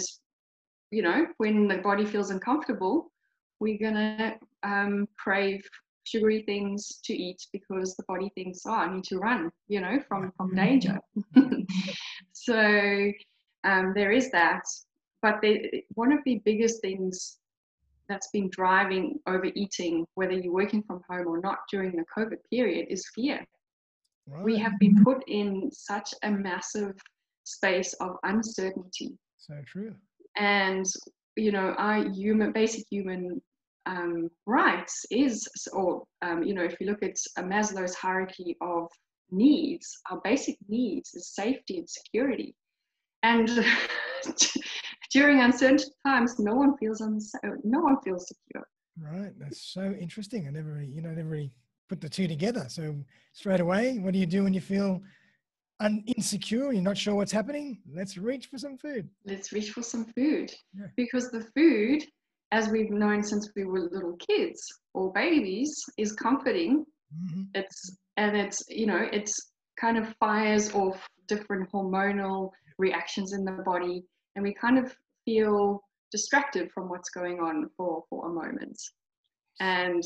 you 0.91 1.01
know, 1.01 1.25
when 1.37 1.67
the 1.67 1.79
body 1.79 2.05
feels 2.05 2.29
uncomfortable, 2.29 3.11
we're 3.59 3.77
going 3.77 3.95
to 3.95 4.35
um, 4.63 5.07
crave 5.17 5.67
sugary 6.05 6.43
things 6.43 6.99
to 7.03 7.13
eat 7.13 7.45
because 7.51 7.95
the 7.95 8.03
body 8.07 8.31
thinks, 8.35 8.61
oh, 8.65 8.73
I 8.73 8.93
need 8.93 9.03
to 9.05 9.17
run, 9.17 9.51
you 9.67 9.81
know, 9.81 9.99
from, 10.07 10.31
from 10.37 10.55
danger. 10.55 10.99
so 12.31 13.11
um, 13.65 13.93
there 13.93 14.11
is 14.11 14.31
that. 14.31 14.63
But 15.21 15.41
the, 15.41 15.83
one 15.95 16.13
of 16.13 16.19
the 16.25 16.41
biggest 16.45 16.81
things 16.81 17.38
that's 18.09 18.29
been 18.31 18.49
driving 18.49 19.19
overeating, 19.27 20.05
whether 20.15 20.33
you're 20.33 20.53
working 20.53 20.83
from 20.83 21.01
home 21.09 21.27
or 21.27 21.39
not 21.39 21.59
during 21.71 21.95
the 21.95 22.05
COVID 22.17 22.37
period, 22.51 22.87
is 22.89 23.05
fear. 23.15 23.45
Right. 24.27 24.43
We 24.43 24.57
have 24.57 24.73
been 24.79 25.03
put 25.03 25.23
in 25.27 25.69
such 25.71 26.13
a 26.23 26.31
massive 26.31 26.95
space 27.43 27.93
of 27.93 28.17
uncertainty. 28.23 29.17
So 29.37 29.55
true. 29.67 29.95
And 30.35 30.85
you 31.35 31.51
know, 31.51 31.73
our 31.77 32.09
human 32.09 32.51
basic 32.51 32.85
human 32.89 33.41
um, 33.85 34.29
rights 34.45 35.05
is, 35.09 35.47
or 35.73 36.03
um, 36.21 36.43
you 36.43 36.53
know, 36.53 36.63
if 36.63 36.79
you 36.79 36.87
look 36.87 37.01
at 37.03 37.15
Maslow's 37.39 37.95
hierarchy 37.95 38.57
of 38.61 38.89
needs, 39.31 39.99
our 40.11 40.19
basic 40.23 40.57
needs 40.67 41.13
is 41.13 41.33
safety 41.33 41.79
and 41.79 41.89
security. 41.89 42.55
And 43.23 43.49
during 45.11 45.41
uncertain 45.41 45.79
times, 46.05 46.39
no 46.39 46.55
one 46.55 46.77
feels 46.77 47.01
unsafe, 47.01 47.41
no 47.63 47.79
one 47.79 47.97
feels 48.03 48.27
secure. 48.27 48.67
Right, 49.01 49.31
that's 49.39 49.73
so 49.73 49.95
interesting. 49.99 50.47
I 50.47 50.51
never, 50.51 50.81
you 50.81 51.01
know, 51.01 51.09
never 51.09 51.29
really 51.29 51.53
put 51.87 52.01
the 52.01 52.09
two 52.09 52.27
together. 52.27 52.65
So 52.69 52.95
straight 53.33 53.59
away, 53.59 53.99
what 53.99 54.13
do 54.13 54.19
you 54.19 54.25
do 54.25 54.43
when 54.43 54.53
you 54.53 54.61
feel 54.61 55.01
un- 55.79 56.03
insecure? 56.05 56.71
You're 56.71 56.83
not 56.83 56.97
sure 56.97 57.15
what's 57.15 57.31
happening. 57.31 57.79
Let's 57.91 58.17
reach 58.17 58.47
for 58.47 58.57
some 58.57 58.77
food. 58.77 59.09
Let's 59.25 59.51
reach 59.51 59.71
for 59.71 59.81
some 59.81 60.05
food 60.05 60.51
yeah. 60.77 60.87
because 60.95 61.31
the 61.31 61.45
food, 61.55 62.03
as 62.51 62.69
we've 62.69 62.91
known 62.91 63.23
since 63.23 63.49
we 63.55 63.63
were 63.63 63.89
little 63.91 64.17
kids 64.17 64.61
or 64.93 65.11
babies, 65.13 65.83
is 65.97 66.11
comforting. 66.13 66.85
Mm-hmm. 67.15 67.43
It's 67.55 67.97
and 68.17 68.37
it's 68.37 68.63
you 68.67 68.85
know 68.85 69.07
it's 69.11 69.51
kind 69.79 69.97
of 69.97 70.13
fires 70.19 70.73
off 70.73 71.07
different 71.27 71.71
hormonal 71.71 72.51
reactions 72.77 73.33
in 73.33 73.45
the 73.45 73.63
body 73.65 74.03
and 74.35 74.43
we 74.43 74.53
kind 74.53 74.77
of 74.77 74.95
feel 75.25 75.81
distracted 76.11 76.71
from 76.71 76.89
what's 76.89 77.09
going 77.09 77.39
on 77.39 77.69
for 77.77 78.03
for 78.09 78.27
a 78.27 78.33
moment 78.33 78.79
and 79.59 80.03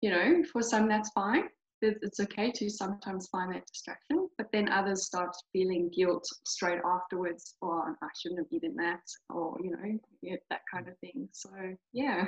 you 0.00 0.10
know 0.10 0.42
for 0.52 0.62
some 0.62 0.88
that's 0.88 1.10
fine 1.10 1.44
it's 1.82 2.20
okay 2.20 2.50
to 2.50 2.70
sometimes 2.70 3.28
find 3.28 3.54
that 3.54 3.66
distraction 3.66 4.28
but 4.38 4.46
then 4.52 4.70
others 4.70 5.04
start 5.04 5.36
feeling 5.52 5.90
guilt 5.94 6.26
straight 6.46 6.80
afterwards 6.84 7.56
or 7.60 7.90
oh, 7.90 7.94
i 8.02 8.08
shouldn't 8.18 8.40
have 8.40 8.46
eaten 8.50 8.74
that 8.74 9.02
or 9.28 9.56
you 9.62 9.70
know 9.70 10.36
that 10.50 10.60
kind 10.72 10.88
of 10.88 10.96
thing 10.98 11.28
so 11.32 11.50
yeah 11.92 12.24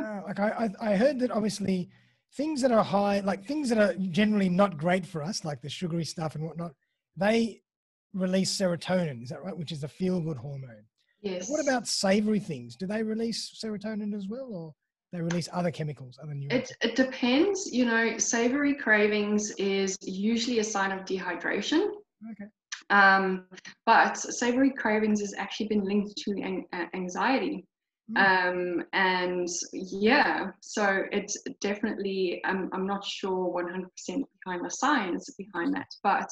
wow. 0.00 0.24
like 0.26 0.40
I, 0.40 0.70
I 0.80 0.96
heard 0.96 1.18
that 1.20 1.30
obviously 1.30 1.90
things 2.34 2.60
that 2.62 2.72
are 2.72 2.84
high 2.84 3.20
like 3.20 3.44
things 3.44 3.68
that 3.68 3.78
are 3.78 3.94
generally 4.10 4.48
not 4.48 4.78
great 4.78 5.04
for 5.04 5.22
us 5.22 5.44
like 5.44 5.60
the 5.60 5.68
sugary 5.68 6.04
stuff 6.04 6.34
and 6.34 6.44
whatnot 6.44 6.72
they 7.16 7.60
release 8.14 8.56
serotonin, 8.56 9.22
is 9.22 9.30
that 9.30 9.42
right? 9.42 9.56
Which 9.56 9.72
is 9.72 9.80
the 9.80 9.88
feel 9.88 10.20
good 10.20 10.36
hormone. 10.36 10.84
Yes. 11.20 11.50
What 11.50 11.60
about 11.60 11.86
savory 11.86 12.40
things? 12.40 12.76
Do 12.76 12.86
they 12.86 13.02
release 13.02 13.58
serotonin 13.62 14.14
as 14.14 14.28
well, 14.28 14.48
or 14.52 14.74
they 15.12 15.20
release 15.20 15.48
other 15.52 15.70
chemicals 15.70 16.18
other 16.22 16.30
than 16.30 16.50
It, 16.50 16.70
it 16.80 16.94
depends. 16.94 17.72
You 17.72 17.86
know, 17.86 18.18
savory 18.18 18.74
cravings 18.74 19.50
is 19.52 19.96
usually 20.02 20.58
a 20.58 20.64
sign 20.64 20.92
of 20.92 21.04
dehydration. 21.04 21.88
Okay. 22.32 22.44
Um, 22.90 23.46
but 23.86 24.16
savory 24.16 24.72
cravings 24.72 25.20
has 25.20 25.34
actually 25.36 25.68
been 25.68 25.84
linked 25.84 26.16
to 26.16 26.30
an, 26.32 26.64
anxiety. 26.94 27.66
Mm. 28.10 28.78
Um, 28.80 28.84
and 28.92 29.48
yeah, 29.72 30.50
so 30.60 31.02
it's 31.12 31.36
definitely, 31.60 32.40
I'm, 32.44 32.70
I'm 32.72 32.86
not 32.86 33.04
sure 33.04 33.52
100% 33.52 34.22
behind 34.44 34.64
the 34.64 34.70
science 34.70 35.28
behind 35.36 35.74
that, 35.74 35.88
but 36.02 36.28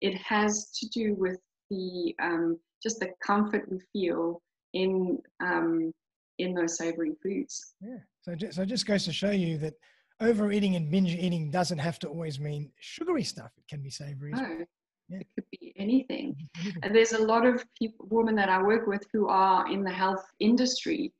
it 0.00 0.16
has 0.18 0.70
to 0.72 0.88
do 0.88 1.14
with 1.14 1.38
the 1.70 2.14
um, 2.22 2.58
just 2.82 3.00
the 3.00 3.10
comfort 3.22 3.70
we 3.70 3.80
feel 3.92 4.42
in 4.72 5.18
um, 5.40 5.92
in 6.38 6.54
those 6.54 6.76
savory 6.76 7.12
foods. 7.22 7.74
Yeah. 7.80 7.98
So 8.22 8.34
just, 8.34 8.56
so 8.56 8.62
it 8.62 8.66
just 8.66 8.86
goes 8.86 9.04
to 9.04 9.12
show 9.12 9.30
you 9.30 9.58
that 9.58 9.74
overeating 10.20 10.76
and 10.76 10.90
binge 10.90 11.14
eating 11.14 11.50
doesn't 11.50 11.78
have 11.78 11.98
to 12.00 12.08
always 12.08 12.38
mean 12.38 12.70
sugary 12.80 13.22
stuff. 13.22 13.50
It 13.56 13.64
can 13.68 13.82
be 13.82 13.90
savory. 13.90 14.32
No. 14.32 14.64
Yeah. 15.08 15.18
It 15.18 15.26
could 15.34 15.44
be 15.52 15.72
anything. 15.76 16.36
And 16.82 16.94
there's 16.94 17.12
a 17.12 17.22
lot 17.22 17.46
of 17.46 17.64
people, 17.78 18.08
women 18.10 18.34
that 18.36 18.48
I 18.48 18.60
work 18.60 18.86
with 18.88 19.02
who 19.12 19.28
are 19.28 19.70
in 19.70 19.84
the 19.84 19.90
health 19.90 20.24
industry, 20.40 21.12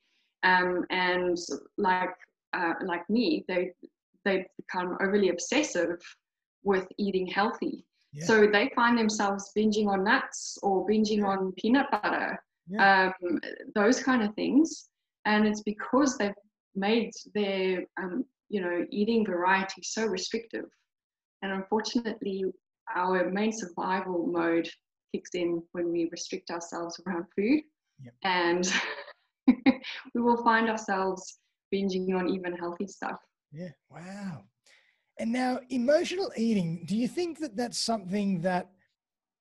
um, 0.42 0.84
and 0.90 1.38
like 1.78 2.14
uh, 2.52 2.74
like 2.84 3.08
me, 3.08 3.44
they 3.48 3.72
they 4.24 4.46
become 4.56 4.98
overly 5.00 5.28
obsessive 5.28 5.98
with 6.64 6.86
eating 6.98 7.28
healthy 7.28 7.85
so 8.24 8.46
they 8.46 8.70
find 8.74 8.96
themselves 8.98 9.50
binging 9.56 9.88
on 9.88 10.04
nuts 10.04 10.58
or 10.62 10.86
binging 10.86 11.18
yeah. 11.18 11.26
on 11.26 11.52
peanut 11.52 11.90
butter, 11.90 12.42
yeah. 12.68 13.12
um, 13.20 13.40
those 13.74 14.02
kind 14.02 14.22
of 14.22 14.34
things. 14.34 14.88
And 15.24 15.46
it's 15.46 15.62
because 15.62 16.16
they've 16.16 16.32
made 16.74 17.10
their, 17.34 17.84
um, 18.00 18.24
you 18.48 18.60
know, 18.60 18.86
eating 18.90 19.26
variety 19.26 19.82
so 19.82 20.06
restrictive. 20.06 20.64
And 21.42 21.52
unfortunately, 21.52 22.44
our 22.94 23.30
main 23.30 23.52
survival 23.52 24.26
mode 24.26 24.68
kicks 25.12 25.30
in 25.34 25.62
when 25.72 25.90
we 25.90 26.08
restrict 26.10 26.50
ourselves 26.50 27.00
around 27.06 27.26
food. 27.34 27.60
And 28.24 28.70
we 30.14 30.20
will 30.20 30.42
find 30.44 30.68
ourselves 30.68 31.38
binging 31.74 32.14
on 32.16 32.28
even 32.28 32.54
healthy 32.54 32.86
stuff. 32.86 33.18
Yeah. 33.52 33.70
Wow. 33.90 34.44
And 35.18 35.32
now, 35.32 35.60
emotional 35.70 36.30
eating, 36.36 36.84
do 36.86 36.96
you 36.96 37.08
think 37.08 37.38
that 37.38 37.56
that's 37.56 37.78
something 37.78 38.40
that 38.42 38.70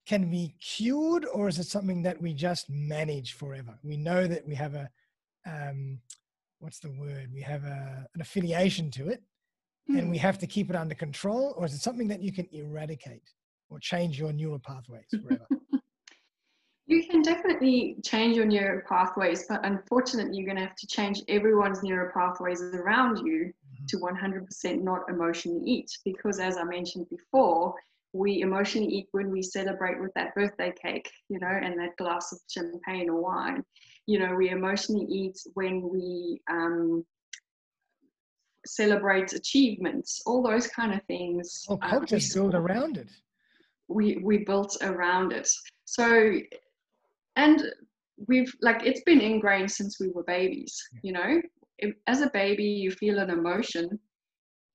can 0.05 0.29
be 0.29 0.55
cured, 0.62 1.25
or 1.34 1.48
is 1.48 1.60
it 1.60 1.65
something 1.65 2.03
that 2.03 2.22
we 2.22 2.34
just 2.34 2.70
manage 2.70 3.34
forever? 3.34 3.77
We 3.84 3.98
know 3.98 4.27
that 4.27 4.48
we 4.48 4.55
have 4.55 4.75
a, 4.75 4.89
um, 5.46 6.00
what's 6.60 6.79
the 6.79 6.91
word? 6.91 7.29
We 7.34 7.41
have 7.41 7.63
a, 7.65 8.08
an 8.13 8.22
affiliation 8.22 8.89
to 8.91 9.10
it, 9.10 9.24
mm. 9.89 9.98
and 10.00 10.10
we 10.10 10.17
hmm. 10.17 10.22
have 10.22 10.38
to 10.39 10.48
keep 10.48 10.70
it 10.70 10.75
under 10.75 10.96
control, 10.96 11.53
or 11.58 11.65
is 11.65 11.74
it 11.74 11.82
something 11.82 12.08
that 12.08 12.22
you 12.22 12.32
can 12.32 12.48
eradicate 12.51 13.29
or 13.70 13.79
change 13.79 14.17
your 14.17 14.32
neural 14.32 14.60
pathways 14.60 15.08
forever? 15.10 15.48
You 16.88 17.08
can 17.08 17.24
definitely 17.24 17.98
change 18.03 18.38
your 18.38 18.46
neural 18.46 18.82
pathways, 18.88 19.46
but 19.50 19.65
unfortunately, 19.65 20.38
you're 20.38 20.46
going 20.46 20.58
to 20.58 20.65
have 20.65 20.75
to 20.75 20.88
change 20.88 21.20
everyone's 21.27 21.82
neural 21.82 22.12
pathways 22.13 22.62
around 22.62 23.25
you 23.25 23.51
to 23.88 23.98
100% 23.98 24.82
not 24.82 25.01
emotionally 25.10 25.62
eat. 25.65 25.92
Because 26.04 26.39
as 26.39 26.58
i 26.58 26.63
mentioned 26.63 27.08
before 27.10 27.75
we 28.13 28.42
emotionally 28.42 28.88
eat 28.88 29.08
when 29.12 29.30
we 29.30 29.42
celebrate 29.42 30.00
with 30.00 30.13
that 30.13 30.34
birthday 30.36 30.74
cake 30.82 31.12
you 31.27 31.38
know 31.38 31.60
and 31.62 31.77
that 31.77 31.98
glass 31.98 32.32
of 32.32 32.39
champagne 32.50 33.10
or 33.10 33.22
wine. 33.22 33.63
You 34.08 34.20
know 34.20 34.36
we 34.36 34.50
emotionally 34.50 35.06
eat 35.06 35.38
when 35.54 35.89
we 35.89 36.42
um, 36.50 37.06
celebrate 38.65 39.34
achievements 39.34 40.22
all 40.25 40.42
those 40.42 40.68
kind 40.68 40.94
of 40.94 41.04
things 41.04 41.65
well, 41.68 41.80
uh, 41.82 41.89
cultures 41.89 42.34
build 42.34 42.56
around 42.56 42.98
it. 42.98 43.10
We 43.88 44.18
we 44.24 44.39
built 44.39 44.77
around 44.82 45.34
it. 45.34 45.50
So 45.86 46.39
and 47.36 47.63
we've 48.27 48.54
like 48.62 48.86
it's 48.86 49.01
been 49.01 49.22
ingrained 49.22 49.70
since 49.70 50.00
we 50.00 50.10
were 50.10 50.24
babies 50.24 50.82
you 51.01 51.12
know 51.12 51.42
as 52.08 52.22
a 52.22 52.29
baby, 52.32 52.63
you 52.63 52.91
feel 52.91 53.20
an 53.20 53.29
emotion, 53.29 54.00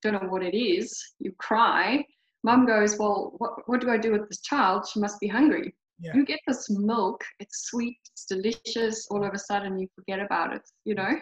don't 0.02 0.14
know 0.14 0.28
what 0.28 0.42
it 0.42 0.56
is, 0.56 1.14
you 1.18 1.32
cry. 1.38 2.04
Mum 2.42 2.66
goes, 2.66 2.98
Well, 2.98 3.34
what, 3.38 3.52
what 3.66 3.80
do 3.80 3.90
I 3.90 3.98
do 3.98 4.12
with 4.12 4.28
this 4.28 4.40
child? 4.40 4.86
She 4.88 5.00
must 5.00 5.20
be 5.20 5.28
hungry. 5.28 5.74
Yeah. 5.98 6.12
You 6.14 6.24
get 6.24 6.40
this 6.46 6.70
milk, 6.70 7.22
it's 7.40 7.68
sweet, 7.68 7.98
it's 8.12 8.24
delicious, 8.24 9.06
all 9.10 9.24
of 9.24 9.34
a 9.34 9.38
sudden 9.38 9.78
you 9.78 9.88
forget 9.94 10.20
about 10.20 10.54
it, 10.54 10.62
you 10.84 10.94
know? 10.94 11.16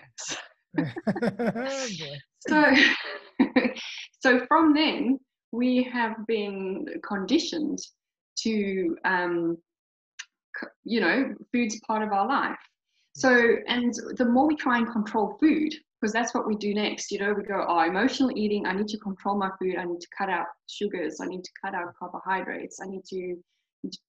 so, 2.48 2.72
so 4.20 4.46
from 4.46 4.74
then, 4.74 5.18
we 5.50 5.82
have 5.82 6.14
been 6.26 6.86
conditioned 7.02 7.80
to 8.42 8.96
um, 9.04 9.58
you 10.84 11.00
know 11.00 11.34
food's 11.52 11.80
part 11.86 12.02
of 12.02 12.12
our 12.12 12.26
life 12.26 12.58
so 13.14 13.56
and 13.66 13.94
the 14.16 14.24
more 14.24 14.46
we 14.46 14.56
try 14.56 14.78
and 14.78 14.90
control 14.92 15.36
food 15.40 15.72
because 16.00 16.12
that's 16.12 16.34
what 16.34 16.46
we 16.46 16.54
do 16.56 16.72
next 16.74 17.10
you 17.10 17.18
know 17.18 17.32
we 17.32 17.42
go 17.42 17.64
oh 17.68 17.80
emotional 17.80 18.30
eating 18.36 18.66
i 18.66 18.72
need 18.72 18.86
to 18.88 18.98
control 18.98 19.36
my 19.36 19.50
food 19.58 19.76
i 19.78 19.84
need 19.84 20.00
to 20.00 20.08
cut 20.16 20.28
out 20.28 20.46
sugars 20.68 21.18
i 21.20 21.26
need 21.26 21.42
to 21.42 21.50
cut 21.64 21.74
out 21.74 21.92
carbohydrates 21.98 22.80
i 22.82 22.86
need 22.86 23.04
to 23.04 23.36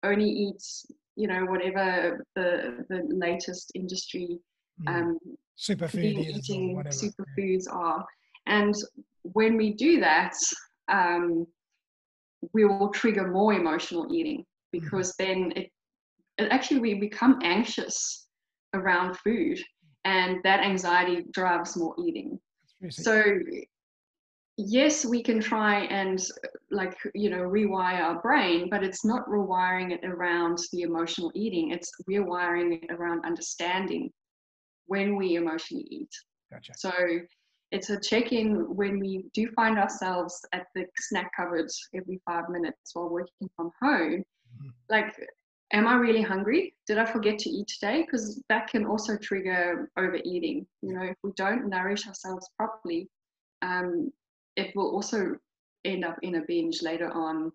only 0.03 0.29
eat 0.29 0.61
you 1.15 1.27
know 1.27 1.45
whatever 1.45 2.23
the 2.35 2.85
the 2.89 3.01
latest 3.09 3.71
industry 3.75 4.39
Mm. 4.87 4.89
um, 4.89 5.19
Superfood 5.57 5.89
clean 5.91 6.19
is 6.19 6.35
or 6.35 6.37
eating 6.37 6.83
superfoods 6.89 7.63
are. 7.69 8.05
And 8.45 8.73
when 9.23 9.57
we 9.57 9.73
do 9.73 9.99
that, 9.99 10.33
um, 10.87 11.45
we 12.53 12.63
will 12.65 12.89
trigger 12.89 13.27
more 13.27 13.53
emotional 13.53 14.07
eating 14.13 14.45
Mm-hmm. 14.73 14.85
because 14.85 15.15
then 15.17 15.51
it, 15.55 15.71
it 16.37 16.47
actually 16.51 16.79
we 16.79 16.93
become 16.93 17.39
anxious 17.41 18.27
around 18.73 19.17
food, 19.17 19.59
and 20.05 20.41
that 20.43 20.61
anxiety 20.61 21.25
drives 21.31 21.75
more 21.77 21.95
eating. 21.99 22.39
So 22.89 23.23
yes, 24.57 25.05
we 25.05 25.23
can 25.23 25.39
try 25.39 25.81
and 25.85 26.21
like 26.71 26.97
you 27.15 27.29
know 27.29 27.41
rewire 27.41 28.01
our 28.01 28.21
brain, 28.21 28.69
but 28.69 28.83
it's 28.83 29.05
not 29.05 29.25
rewiring 29.27 29.91
it 29.91 30.03
around 30.03 30.59
the 30.71 30.81
emotional 30.81 31.31
eating. 31.35 31.71
It's 31.71 31.91
rewiring 32.09 32.83
it 32.83 32.91
around 32.91 33.25
understanding 33.25 34.11
when 34.87 35.15
we 35.15 35.35
emotionally 35.35 35.87
eat. 35.89 36.09
gotcha. 36.51 36.73
So 36.75 36.91
it's 37.71 37.91
a 37.91 37.99
check-in 37.99 38.75
when 38.75 38.99
we 38.99 39.25
do 39.33 39.47
find 39.55 39.77
ourselves 39.77 40.43
at 40.53 40.65
the 40.73 40.85
snack 40.97 41.31
cupboard 41.37 41.69
every 41.93 42.19
five 42.25 42.49
minutes 42.49 42.95
while 42.95 43.09
working 43.09 43.47
from 43.55 43.69
home. 43.79 44.23
Mhm. 44.59 44.73
Like, 44.89 45.13
am 45.73 45.87
I 45.87 45.95
really 45.95 46.21
hungry? 46.21 46.75
Did 46.87 46.97
I 46.97 47.05
forget 47.05 47.37
to 47.39 47.49
eat 47.49 47.67
today? 47.67 48.01
Because 48.05 48.41
that 48.49 48.67
can 48.67 48.85
also 48.85 49.17
trigger 49.17 49.89
overeating. 49.97 50.65
You 50.81 50.93
know, 50.93 51.03
if 51.03 51.15
we 51.23 51.31
don't 51.35 51.69
nourish 51.69 52.07
ourselves 52.07 52.49
properly, 52.57 53.09
um, 53.61 54.11
it 54.55 54.75
will 54.75 54.91
also 54.91 55.35
end 55.85 56.03
up 56.03 56.17
in 56.21 56.35
a 56.35 56.41
binge 56.47 56.81
later 56.81 57.11
on. 57.11 57.51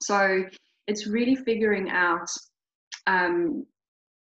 So 0.00 0.44
it's 0.86 1.06
really 1.06 1.36
figuring 1.36 1.90
out 1.90 2.28
um, 3.06 3.66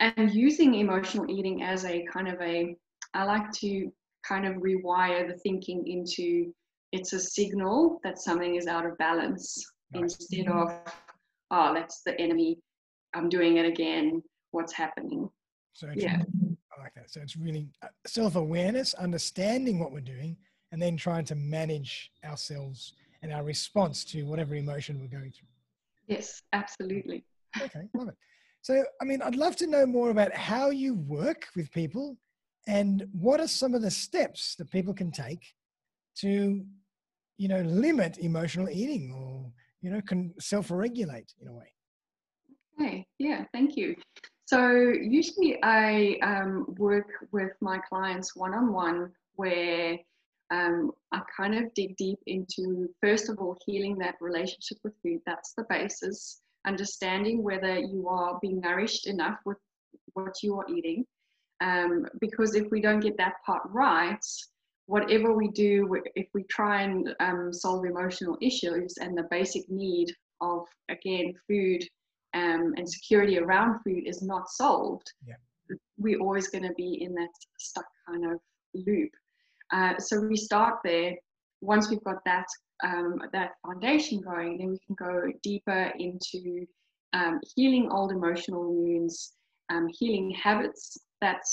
and 0.01 0.33
using 0.33 0.75
emotional 0.75 1.29
eating 1.29 1.63
as 1.63 1.85
a 1.85 2.03
kind 2.11 2.27
of 2.27 2.41
a 2.41 2.75
i 3.13 3.23
like 3.23 3.51
to 3.51 3.91
kind 4.27 4.45
of 4.45 4.55
rewire 4.55 5.27
the 5.27 5.37
thinking 5.39 5.87
into 5.87 6.51
it's 6.91 7.13
a 7.13 7.19
signal 7.19 7.99
that 8.03 8.19
something 8.19 8.55
is 8.55 8.67
out 8.67 8.85
of 8.85 8.97
balance 8.97 9.63
Right. 9.93 10.03
instead 10.03 10.47
of 10.47 10.71
oh 11.51 11.73
that's 11.73 12.01
the 12.05 12.17
enemy 12.19 12.57
i'm 13.13 13.29
doing 13.29 13.57
it 13.57 13.65
again 13.65 14.21
what's 14.51 14.73
happening 14.73 15.29
So 15.73 15.87
Yeah. 15.95 16.17
I 16.77 16.81
like 16.81 16.93
that. 16.95 17.11
So 17.11 17.19
it's 17.21 17.35
really 17.35 17.67
uh, 17.83 17.87
self-awareness, 18.07 18.93
understanding 18.93 19.77
what 19.77 19.91
we're 19.91 19.99
doing, 20.15 20.37
and 20.71 20.81
then 20.81 20.95
trying 20.95 21.25
to 21.25 21.35
manage 21.35 22.11
ourselves 22.23 22.93
and 23.21 23.31
our 23.33 23.43
response 23.43 24.05
to 24.05 24.23
whatever 24.23 24.55
emotion 24.55 24.99
we're 24.99 25.19
going 25.19 25.31
through. 25.31 25.49
yes 26.07 26.41
absolutely 26.53 27.23
Okay, 27.61 27.83
love 27.93 28.07
it. 28.07 28.15
So, 28.61 28.83
I 29.01 29.05
mean, 29.05 29.21
I'd 29.21 29.35
love 29.35 29.55
to 29.57 29.67
know 29.67 29.85
more 29.85 30.09
about 30.11 30.33
how 30.33 30.69
you 30.69 30.93
work 30.93 31.47
with 31.55 31.71
people 31.71 32.17
and 32.67 33.05
what 33.11 33.39
are 33.41 33.47
some 33.47 33.73
of 33.73 33.81
the 33.81 33.91
steps 33.91 34.55
that 34.55 34.69
people 34.71 34.93
can 34.93 35.11
take 35.11 35.43
to, 36.19 36.63
you 37.37 37.47
know, 37.47 37.61
limit 37.61 38.17
emotional 38.19 38.69
eating 38.69 39.11
or, 39.11 39.51
you 39.81 39.89
know, 39.91 40.01
can 40.01 40.33
self-regulate 40.39 41.33
in 41.41 41.47
a 41.49 41.53
way. 41.53 41.73
Okay, 42.81 43.05
yeah, 43.19 43.45
thank 43.53 43.77
you. 43.77 43.95
So 44.45 44.71
usually 44.89 45.59
I 45.61 46.17
um, 46.23 46.65
work 46.79 47.07
with 47.31 47.51
my 47.61 47.77
clients 47.77 48.35
one 48.35 48.55
on 48.55 48.73
one 48.73 49.11
where 49.35 49.97
um, 50.49 50.91
I 51.11 51.21
kind 51.37 51.55
of 51.55 51.73
dig 51.75 51.95
deep 51.97 52.17
into, 52.25 52.89
first 52.99 53.29
of 53.29 53.37
all, 53.37 53.55
healing 53.65 53.99
that 53.99 54.15
relationship 54.19 54.79
with 54.83 54.93
food. 55.03 55.21
That's 55.27 55.53
the 55.53 55.65
basis. 55.69 56.41
Understanding 56.65 57.43
whether 57.43 57.77
you 57.77 58.07
are 58.09 58.39
being 58.41 58.59
nourished 58.59 59.07
enough 59.07 59.37
with 59.45 59.57
what 60.13 60.41
you 60.41 60.59
are 60.59 60.65
eating. 60.67 61.05
Um, 61.61 62.07
because 62.19 62.55
if 62.55 62.71
we 62.71 62.81
don't 62.81 62.99
get 62.99 63.15
that 63.17 63.35
part 63.45 63.61
right, 63.67 64.25
whatever 64.87 65.33
we 65.33 65.49
do, 65.49 66.01
if 66.15 66.27
we 66.33 66.43
try 66.45 66.81
and 66.81 67.15
um, 67.19 67.53
solve 67.53 67.85
emotional 67.85 68.37
issues 68.41 68.97
and 68.99 69.15
the 69.15 69.27
basic 69.29 69.69
need 69.69 70.11
of, 70.41 70.65
again, 70.89 71.35
food 71.47 71.87
um, 72.33 72.73
and 72.77 72.89
security 72.89 73.37
around 73.39 73.79
food 73.83 74.03
is 74.05 74.21
not 74.21 74.49
solved, 74.49 75.11
Yeah. 75.27 75.35
we're 75.97 76.19
always 76.19 76.47
going 76.49 76.63
to 76.63 76.73
be 76.73 77.01
in 77.03 77.13
that 77.15 77.29
stuck 77.59 77.85
kind 78.07 78.25
of 78.31 78.39
loop. 78.73 79.11
Uh, 79.71 79.97
so 79.99 80.19
we 80.21 80.35
start 80.35 80.79
there. 80.83 81.15
Once 81.61 81.89
we've 81.89 82.03
got 82.03 82.23
that 82.25 82.47
um, 82.83 83.21
that 83.31 83.51
foundation 83.65 84.21
going, 84.21 84.57
then 84.57 84.71
we 84.71 84.79
can 84.85 84.95
go 84.95 85.31
deeper 85.43 85.91
into 85.99 86.65
um, 87.13 87.39
healing 87.55 87.89
old 87.91 88.11
emotional 88.11 88.63
wounds, 88.73 89.33
um, 89.69 89.87
healing 89.99 90.31
habits 90.31 90.97
that 91.21 91.43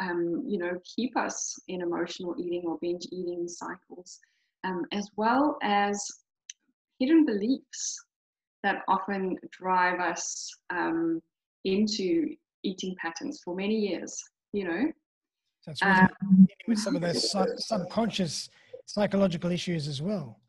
um, 0.00 0.42
you 0.46 0.58
know 0.58 0.72
keep 0.96 1.16
us 1.16 1.54
in 1.68 1.82
emotional 1.82 2.34
eating 2.38 2.62
or 2.66 2.78
binge 2.80 3.06
eating 3.12 3.46
cycles, 3.46 4.18
um, 4.64 4.84
as 4.92 5.08
well 5.16 5.58
as 5.62 6.02
hidden 6.98 7.24
beliefs 7.26 8.02
that 8.62 8.82
often 8.88 9.36
drive 9.50 10.00
us 10.00 10.50
um, 10.70 11.20
into 11.64 12.34
eating 12.62 12.94
patterns 13.00 13.40
for 13.44 13.54
many 13.54 13.74
years. 13.74 14.22
You 14.52 14.64
know, 14.64 14.92
So 15.62 15.70
it's 15.70 15.82
really 15.82 16.00
Um, 16.22 16.48
with 16.66 16.78
some 16.78 16.96
of 16.96 17.02
those 17.02 17.30
subconscious 17.58 18.50
psychological 18.86 19.50
issues 19.50 19.86
as 19.88 20.02
well. 20.02 20.40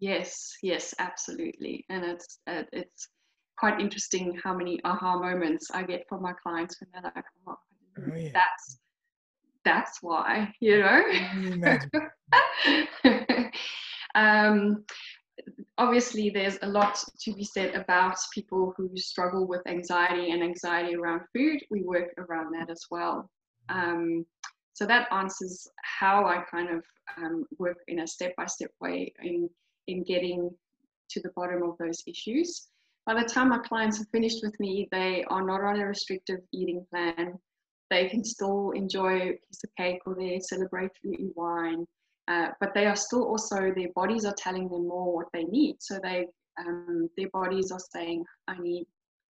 Yes, 0.00 0.56
yes, 0.62 0.94
absolutely, 0.98 1.84
and 1.90 2.04
it's 2.04 2.38
uh, 2.46 2.62
it's 2.72 3.08
quite 3.58 3.78
interesting 3.80 4.38
how 4.42 4.54
many 4.54 4.80
aha 4.84 5.18
moments 5.18 5.70
I 5.72 5.82
get 5.82 6.04
from 6.08 6.22
my 6.22 6.32
clients 6.42 6.80
when 6.80 6.88
they're 6.92 7.12
like, 7.14 7.24
"Oh, 7.46 7.56
Oh, 7.98 8.14
yeah. 8.16 8.30
that's 8.32 8.80
that's 9.64 9.98
why," 10.02 10.54
you 10.60 10.78
know. 10.80 11.02
Can 11.12 11.42
you 11.42 11.52
imagine? 11.52 11.90
um, 14.14 14.84
obviously, 15.78 16.30
there's 16.30 16.58
a 16.62 16.68
lot 16.68 17.02
to 17.20 17.32
be 17.32 17.44
said 17.44 17.74
about 17.74 18.16
people 18.32 18.74
who 18.76 18.90
struggle 18.96 19.46
with 19.46 19.66
anxiety 19.66 20.30
and 20.30 20.42
anxiety 20.42 20.94
around 20.94 21.22
food. 21.34 21.60
We 21.70 21.82
work 21.82 22.10
around 22.18 22.52
that 22.54 22.70
as 22.70 22.84
well. 22.90 23.30
Um, 23.68 24.26
so 24.72 24.86
that 24.86 25.08
answers 25.12 25.68
how 25.82 26.26
I 26.26 26.42
kind 26.50 26.70
of 26.70 26.82
um, 27.18 27.44
work 27.58 27.78
in 27.88 28.00
a 28.00 28.06
step-by-step 28.06 28.70
way 28.80 29.12
in 29.22 29.48
in 29.86 30.04
getting 30.04 30.50
to 31.10 31.20
the 31.20 31.30
bottom 31.34 31.62
of 31.62 31.76
those 31.78 32.02
issues. 32.06 32.68
By 33.06 33.14
the 33.14 33.28
time 33.28 33.48
my 33.48 33.58
clients 33.58 34.00
are 34.00 34.06
finished 34.12 34.40
with 34.42 34.58
me, 34.60 34.88
they 34.92 35.24
are 35.24 35.44
not 35.44 35.62
on 35.62 35.80
a 35.80 35.86
restrictive 35.86 36.40
eating 36.52 36.86
plan. 36.90 37.38
They 37.90 38.08
can 38.08 38.22
still 38.22 38.70
enjoy 38.70 39.16
a 39.16 39.38
piece 39.48 39.64
of 39.64 39.70
cake 39.76 40.00
or 40.06 40.14
their 40.14 40.38
celebratory 40.38 41.34
wine, 41.34 41.86
uh, 42.30 42.48
but 42.60 42.74
they 42.74 42.86
are 42.86 42.96
still 42.96 43.24
also 43.24 43.72
their 43.74 43.92
bodies 43.94 44.24
are 44.24 44.34
telling 44.36 44.68
them 44.68 44.86
more 44.86 45.14
what 45.14 45.26
they 45.32 45.44
need. 45.44 45.76
So 45.80 45.98
they 46.02 46.26
um, 46.58 47.08
their 47.16 47.28
bodies 47.30 47.70
are 47.72 47.80
saying, 47.92 48.24
"I 48.48 48.58
need 48.58 48.86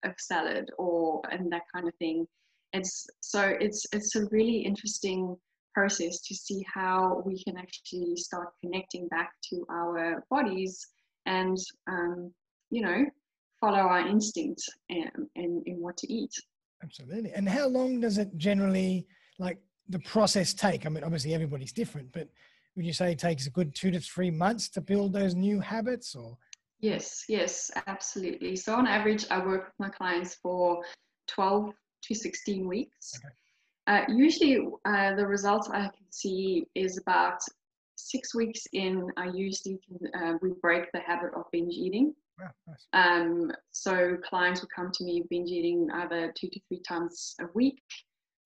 a 0.03 0.13
salad," 0.17 0.69
or 0.77 1.21
and 1.31 1.51
that 1.51 1.63
kind 1.73 1.87
of 1.87 1.95
thing. 1.95 2.25
It's 2.73 3.07
so 3.21 3.41
it's 3.59 3.85
it's 3.91 4.15
a 4.15 4.25
really 4.31 4.59
interesting 4.59 5.35
process 5.73 6.21
to 6.21 6.33
see 6.33 6.65
how 6.73 7.21
we 7.25 7.43
can 7.43 7.57
actually 7.57 8.15
start 8.15 8.53
connecting 8.63 9.07
back 9.09 9.31
to 9.49 9.65
our 9.69 10.23
bodies 10.29 10.87
and 11.25 11.57
um, 11.87 12.31
you 12.71 12.81
know 12.81 13.05
follow 13.59 13.79
our 13.79 14.07
instincts 14.07 14.69
and 14.89 15.27
in, 15.35 15.63
in 15.65 15.81
what 15.81 15.97
to 15.97 16.11
eat 16.11 16.31
Absolutely. 16.85 17.31
And 17.31 17.49
how 17.49 17.67
long 17.67 17.99
does 17.99 18.17
it 18.17 18.37
generally 18.37 19.07
like 19.39 19.57
the 19.89 19.99
process 19.99 20.53
take? 20.53 20.85
I 20.85 20.89
mean, 20.89 21.03
obviously 21.03 21.33
everybody's 21.33 21.73
different, 21.73 22.11
but 22.11 22.29
would 22.75 22.85
you 22.85 22.93
say 22.93 23.11
it 23.11 23.19
takes 23.19 23.47
a 23.47 23.49
good 23.49 23.73
two 23.73 23.91
to 23.91 23.99
three 23.99 24.31
months 24.31 24.69
to 24.69 24.81
build 24.81 25.13
those 25.13 25.35
new 25.35 25.59
habits 25.59 26.15
or? 26.15 26.37
yes 26.79 27.23
yes 27.29 27.71
absolutely 27.87 28.55
so 28.55 28.75
on 28.75 28.85
average 28.85 29.25
i 29.31 29.39
work 29.43 29.65
with 29.65 29.79
my 29.79 29.89
clients 29.89 30.35
for 30.35 30.83
12 31.27 31.71
to 32.03 32.13
16 32.13 32.67
weeks 32.67 33.13
Okay. 33.17 33.33
uh, 33.87 34.05
usually 34.13 34.59
uh, 34.85 35.15
the 35.15 35.25
results 35.25 35.69
i 35.69 35.83
can 35.83 36.11
see 36.11 36.65
is 36.75 36.97
about 36.97 37.39
six 37.95 38.35
weeks 38.35 38.61
in 38.73 39.09
i 39.17 39.27
usually 39.33 39.79
can 39.87 40.21
uh, 40.21 40.33
we 40.41 40.51
break 40.61 40.91
the 40.91 40.99
habit 40.99 41.31
of 41.35 41.45
binge 41.51 41.73
eating 41.73 42.13
Wow, 42.37 42.51
nice. 42.67 42.85
Um, 42.93 43.51
so 43.71 44.17
clients 44.27 44.61
will 44.61 44.69
come 44.75 44.91
to 44.93 45.03
me 45.03 45.23
binge 45.29 45.49
eating 45.49 45.87
either 45.93 46.33
two 46.37 46.49
to 46.49 46.59
three 46.67 46.81
times 46.81 47.35
a 47.39 47.45
week, 47.53 47.81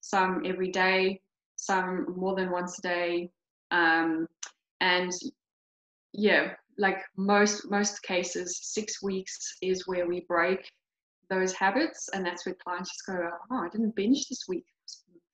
some 0.02 0.44
every 0.46 0.72
day, 0.72 1.22
some 1.56 2.14
more 2.16 2.36
than 2.36 2.52
once 2.52 2.78
a 2.80 2.82
day. 2.82 3.32
Um, 3.72 4.28
and 4.82 5.12
yeah, 6.14 6.54
like 6.78 6.98
most 7.18 7.70
most 7.70 8.02
cases, 8.04 8.60
six 8.62 9.02
weeks 9.04 9.58
is 9.62 9.88
where 9.88 10.08
we 10.08 10.26
break 10.28 10.72
those 11.30 11.54
habits, 11.54 12.10
and 12.14 12.26
that's 12.26 12.46
where 12.46 12.56
clients 12.56 12.92
just 12.92 13.06
go, 13.06 13.30
"Oh, 13.52 13.64
I 13.64 13.70
didn't 13.70 13.96
binge 13.96 14.28
this 14.28 14.46
week. 14.48 14.66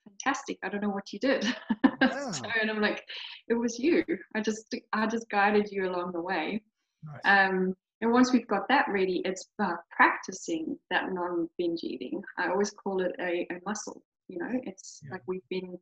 fantastic. 0.03 0.57
I 0.63 0.69
don't 0.69 0.81
know 0.81 0.89
what 0.89 1.11
you 1.13 1.19
did." 1.19 1.45
Wow. 2.01 2.31
so, 2.31 2.43
and 2.61 2.69
I'm 2.69 2.81
like, 2.81 3.03
"It 3.47 3.53
was 3.53 3.79
you. 3.79 4.03
I 4.35 4.41
just 4.41 4.75
I 4.91 5.07
just 5.07 5.29
guided 5.29 5.71
you 5.71 5.89
along 5.89 6.11
the 6.11 6.21
way." 6.21 6.61
Nice. 7.03 7.21
Um, 7.23 7.73
and 8.01 8.11
once 8.11 8.33
we've 8.33 8.47
got 8.47 8.67
that 8.67 8.85
ready, 8.89 9.21
it's 9.23 9.47
about 9.57 9.79
practicing 9.89 10.77
that 10.91 11.11
non-binge 11.13 11.83
eating. 11.83 12.21
I 12.37 12.49
always 12.49 12.71
call 12.71 13.01
it 13.01 13.15
a, 13.19 13.47
a 13.49 13.59
muscle. 13.65 14.03
You 14.27 14.39
know, 14.39 14.51
it's 14.63 15.01
yeah. 15.03 15.13
like 15.13 15.21
we've 15.25 15.47
been 15.49 15.77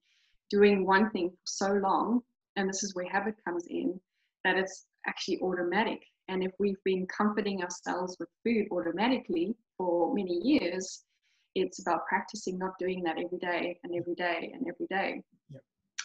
doing 0.50 0.86
one 0.86 1.10
thing 1.10 1.30
for 1.30 1.38
so 1.46 1.74
long, 1.74 2.22
and 2.56 2.70
this 2.70 2.84
is 2.84 2.96
where 2.96 3.10
habit 3.10 3.36
comes 3.46 3.66
in, 3.68 4.00
that 4.44 4.58
it's 4.58 4.86
actually 5.08 5.40
automatic. 5.42 6.02
And 6.28 6.44
if 6.44 6.52
we've 6.60 6.82
been 6.86 7.06
comforting 7.08 7.62
ourselves 7.62 8.16
with 8.20 8.30
food 8.44 8.68
automatically 8.72 9.56
for 9.78 10.14
many 10.14 10.40
years, 10.44 11.04
it's 11.56 11.82
about 11.82 12.06
practicing 12.08 12.58
not 12.58 12.78
doing 12.80 13.04
that 13.04 13.18
every 13.18 13.38
day 13.38 13.80
and 13.84 13.94
every 13.96 14.16
day 14.16 14.52
and 14.54 14.66
every 14.68 14.88
day. 14.90 15.22
Yep. 15.52 15.62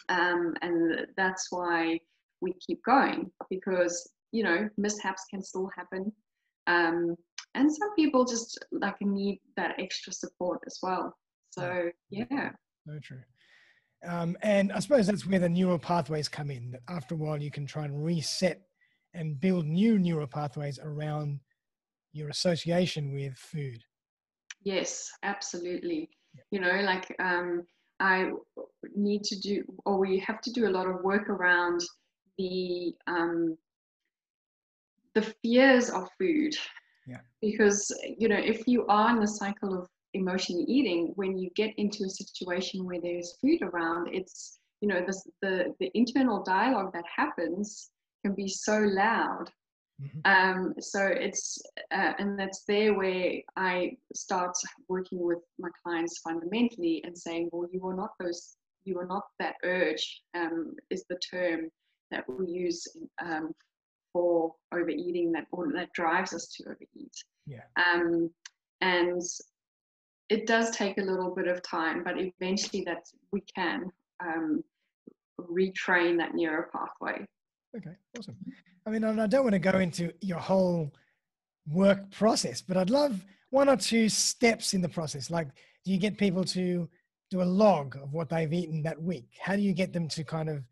Um, 0.09 0.53
and 0.61 1.07
that's 1.17 1.47
why 1.49 1.99
we 2.41 2.53
keep 2.65 2.83
going 2.83 3.31
because, 3.49 4.09
you 4.31 4.43
know, 4.43 4.69
mishaps 4.77 5.25
can 5.29 5.41
still 5.41 5.69
happen. 5.75 6.11
Um, 6.67 7.15
and 7.55 7.71
some 7.71 7.95
people 7.95 8.25
just 8.25 8.63
like 8.71 9.01
need 9.01 9.39
that 9.57 9.75
extra 9.79 10.13
support 10.13 10.59
as 10.67 10.77
well. 10.83 11.15
So, 11.51 11.89
yeah. 12.09 12.51
Very 12.85 13.01
true. 13.01 13.21
Um, 14.07 14.37
and 14.41 14.71
I 14.71 14.79
suppose 14.79 15.07
that's 15.07 15.25
where 15.25 15.39
the 15.39 15.49
neural 15.49 15.79
pathways 15.79 16.29
come 16.29 16.51
in. 16.51 16.71
That 16.71 16.81
after 16.89 17.15
a 17.15 17.17
while, 17.17 17.41
you 17.41 17.51
can 17.51 17.65
try 17.65 17.85
and 17.85 18.03
reset 18.03 18.61
and 19.13 19.39
build 19.39 19.65
new 19.65 19.99
neural 19.99 20.27
pathways 20.27 20.79
around 20.81 21.39
your 22.13 22.29
association 22.29 23.13
with 23.13 23.37
food. 23.37 23.83
Yes, 24.63 25.11
absolutely. 25.23 26.09
Yeah. 26.33 26.41
You 26.51 26.59
know, 26.61 26.81
like 26.81 27.13
um, 27.19 27.63
I 27.99 28.31
need 28.95 29.23
to 29.23 29.39
do, 29.39 29.63
or 29.85 29.97
we 29.97 30.19
have 30.19 30.41
to 30.41 30.51
do 30.51 30.67
a 30.67 30.71
lot 30.71 30.87
of 30.87 31.01
work 31.03 31.29
around 31.29 31.81
the 32.37 32.93
um, 33.07 33.57
the 35.15 35.21
fears 35.43 35.89
of 35.89 36.07
food. 36.17 36.53
Yeah. 37.07 37.19
Because 37.41 37.91
you 38.17 38.27
know, 38.27 38.37
if 38.37 38.67
you 38.67 38.85
are 38.87 39.09
in 39.09 39.19
the 39.19 39.27
cycle 39.27 39.77
of 39.77 39.87
emotionally 40.13 40.63
eating, 40.63 41.13
when 41.15 41.37
you 41.37 41.49
get 41.55 41.73
into 41.77 42.03
a 42.05 42.09
situation 42.09 42.85
where 42.85 43.01
there's 43.01 43.37
food 43.41 43.61
around, 43.61 44.13
it's 44.13 44.59
you 44.81 44.87
know 44.87 45.05
the 45.05 45.21
the 45.41 45.75
the 45.79 45.91
internal 45.93 46.43
dialogue 46.43 46.91
that 46.93 47.05
happens 47.13 47.89
can 48.23 48.35
be 48.35 48.47
so 48.47 48.79
loud. 48.79 49.49
Mm-hmm. 50.01 50.19
Um, 50.25 50.73
so 50.79 51.05
it's 51.05 51.61
uh, 51.91 52.13
and 52.17 52.39
that's 52.39 52.63
there 52.65 52.93
where 52.93 53.41
I 53.57 53.97
start 54.15 54.55
working 54.87 55.19
with 55.19 55.39
my 55.57 55.69
clients 55.83 56.19
fundamentally 56.19 57.01
and 57.05 57.17
saying, 57.17 57.49
well, 57.51 57.67
you 57.71 57.85
are 57.85 57.95
not 57.95 58.11
those, 58.19 58.55
you 58.85 58.97
are 58.97 59.07
not 59.07 59.23
that 59.39 59.55
urge. 59.63 60.21
Um, 60.35 60.75
is 60.89 61.03
the 61.09 61.19
term 61.29 61.69
that 62.11 62.23
we 62.29 62.47
use 62.47 62.87
um, 63.23 63.51
for 64.13 64.53
overeating 64.73 65.31
that 65.33 65.45
or 65.51 65.71
that 65.73 65.93
drives 65.93 66.33
us 66.33 66.47
to 66.55 66.63
overeat. 66.63 67.13
Yeah. 67.45 67.63
Um, 67.77 68.29
and 68.81 69.21
it 70.29 70.45
does 70.45 70.71
take 70.71 70.97
a 70.97 71.01
little 71.01 71.33
bit 71.33 71.47
of 71.47 71.61
time, 71.63 72.03
but 72.03 72.15
eventually 72.17 72.83
that 72.85 73.09
we 73.31 73.41
can 73.41 73.91
um, 74.19 74.63
retrain 75.39 76.17
that 76.17 76.35
neural 76.35 76.65
pathway. 76.71 77.25
Okay, 77.75 77.95
awesome. 78.17 78.35
I 78.85 78.91
mean, 78.91 79.03
I 79.03 79.27
don't 79.27 79.43
want 79.43 79.53
to 79.53 79.59
go 79.59 79.79
into 79.79 80.11
your 80.21 80.39
whole 80.39 80.93
work 81.67 82.09
process, 82.11 82.61
but 82.61 82.77
I'd 82.77 82.89
love 82.89 83.25
one 83.49 83.69
or 83.69 83.77
two 83.77 84.09
steps 84.09 84.73
in 84.73 84.81
the 84.81 84.89
process. 84.89 85.29
Like, 85.29 85.47
do 85.83 85.91
you 85.91 85.97
get 85.97 86.17
people 86.17 86.43
to 86.45 86.87
do 87.31 87.41
a 87.41 87.43
log 87.43 87.95
of 87.95 88.13
what 88.13 88.29
they've 88.29 88.51
eaten 88.51 88.81
that 88.83 89.01
week? 89.01 89.29
How 89.39 89.55
do 89.55 89.61
you 89.61 89.73
get 89.73 89.93
them 89.93 90.07
to 90.09 90.23
kind 90.23 90.49
of 90.49 90.63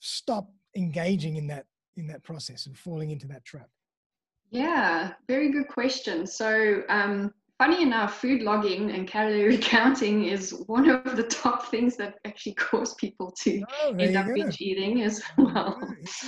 stop 0.00 0.48
engaging 0.76 1.36
in 1.36 1.46
that 1.48 1.66
in 1.96 2.06
that 2.08 2.24
process 2.24 2.66
and 2.66 2.76
falling 2.76 3.10
into 3.10 3.28
that 3.28 3.44
trap? 3.44 3.68
Yeah, 4.50 5.12
very 5.28 5.50
good 5.50 5.68
question. 5.68 6.26
So, 6.26 6.82
um, 6.88 7.32
funny 7.58 7.82
enough, 7.82 8.20
food 8.20 8.42
logging 8.42 8.90
and 8.90 9.06
calorie 9.06 9.58
counting 9.62 10.24
is 10.24 10.52
one 10.66 10.88
of 10.88 11.16
the 11.16 11.22
top 11.22 11.66
things 11.66 11.96
that 11.96 12.16
actually 12.24 12.54
cause 12.68 12.94
people 12.94 13.32
to 13.42 13.62
oh, 13.82 13.94
end 13.94 14.16
up 14.16 14.26
binge 14.34 14.60
eating 14.60 15.02
as 15.02 15.22
oh, 15.38 15.44
well. 15.44 15.80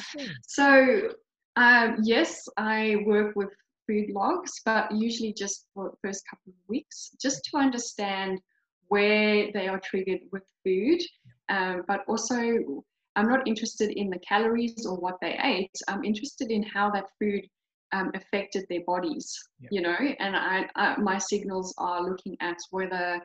so, 0.47 1.09
um, 1.57 1.97
yes, 2.03 2.49
I 2.57 2.97
work 3.07 3.35
with 3.37 3.51
food 3.87 4.11
logs, 4.11 4.61
but 4.65 4.91
usually 4.93 5.33
just 5.33 5.67
for 5.75 5.91
the 5.91 5.97
first 6.09 6.25
couple 6.29 6.51
of 6.53 6.69
weeks, 6.69 7.11
just 7.21 7.45
to 7.45 7.57
understand 7.57 8.41
where 8.89 9.51
they 9.53 9.69
are 9.69 9.81
triggered 9.81 10.21
with 10.33 10.43
food, 10.65 11.01
um, 11.49 11.83
but 11.89 12.05
also 12.09 12.83
I'm 13.17 13.29
not 13.29 13.49
interested 13.49 13.91
in 13.91 14.11
the 14.11 14.19
calories 14.19 14.85
or 14.87 14.97
what 14.97 15.17
they 15.23 15.39
ate. 15.43 15.73
I'm 15.89 16.05
interested 16.05 16.51
in 16.51 16.63
how 16.63 16.91
that 16.91 17.07
food 17.19 17.49
um, 17.97 18.11
affected 18.15 18.67
their 18.69 18.85
bodies, 18.87 19.27
yeah. 19.61 19.69
you 19.73 19.81
know, 19.81 19.97
and 20.19 20.37
I, 20.37 20.69
I, 20.75 20.97
my 20.99 21.19
signals 21.19 21.75
are 21.79 22.03
looking 22.03 22.37
at 22.41 22.59
whether 22.71 23.21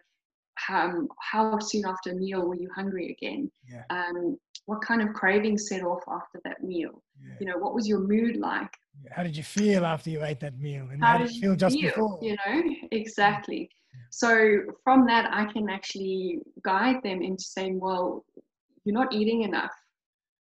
um, 0.70 1.08
how 1.20 1.60
soon 1.60 1.86
after 1.86 2.12
a 2.12 2.16
meal 2.16 2.48
were 2.48 2.56
you 2.56 2.70
hungry 2.76 3.16
again? 3.16 3.52
Yeah. 3.70 3.84
Um, 3.90 4.38
what 4.66 4.82
kind 4.82 5.02
of 5.02 5.14
craving 5.14 5.58
set 5.58 5.84
off 5.84 6.04
after 6.08 6.40
that 6.46 6.64
meal? 6.64 7.04
Yeah. 7.22 7.34
You 7.40 7.46
know, 7.48 7.58
what 7.58 7.74
was 7.74 7.88
your 7.88 8.00
mood 8.00 8.38
like? 8.38 8.74
How 9.10 9.24
did 9.24 9.36
you 9.36 9.44
feel 9.44 9.86
after 9.86 10.10
you 10.10 10.24
ate 10.24 10.40
that 10.42 10.58
meal? 10.60 10.88
And 10.92 11.04
how, 11.04 11.14
how 11.14 11.18
did 11.20 11.32
you 11.32 11.42
feel 11.42 11.56
just 11.56 11.76
feel, 11.76 11.90
before? 11.90 12.20
You 12.22 12.36
know, 12.46 12.76
exactly. 12.92 13.70
So 14.10 14.60
from 14.84 15.06
that, 15.08 15.30
I 15.34 15.46
can 15.52 15.70
actually 15.70 16.40
guide 16.64 16.98
them 17.04 17.22
into 17.22 17.44
saying, 17.44 17.80
well, 17.80 18.24
you're 18.86 18.94
not 18.94 19.14
eating 19.14 19.42
enough. 19.44 19.72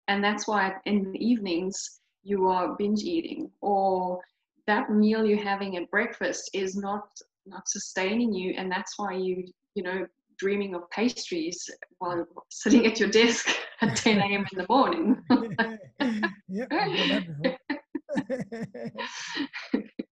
And 0.07 0.23
that's 0.23 0.47
why 0.47 0.73
in 0.85 1.11
the 1.11 1.19
evenings, 1.23 1.98
you 2.29 2.47
are 2.47 2.75
binge 2.77 3.03
eating 3.03 3.49
or 3.61 4.19
that 4.67 4.91
meal 4.91 5.25
you're 5.25 5.43
having 5.43 5.77
at 5.77 5.89
breakfast 5.89 6.49
is 6.53 6.75
not 6.75 7.07
not 7.45 7.67
sustaining 7.67 8.33
you 8.33 8.53
and 8.57 8.71
that's 8.71 8.93
why 8.97 9.13
you 9.13 9.43
you 9.75 9.83
know 9.83 10.05
dreaming 10.37 10.75
of 10.75 10.89
pastries 10.91 11.69
while 11.97 12.25
sitting 12.49 12.85
at 12.85 12.99
your 12.99 13.09
desk 13.09 13.49
at 13.81 13.95
10 13.95 14.19
a.m 14.19 14.45
in 14.51 14.57
the 14.57 14.65
morning. 14.69 15.17
Yep, 16.51 16.71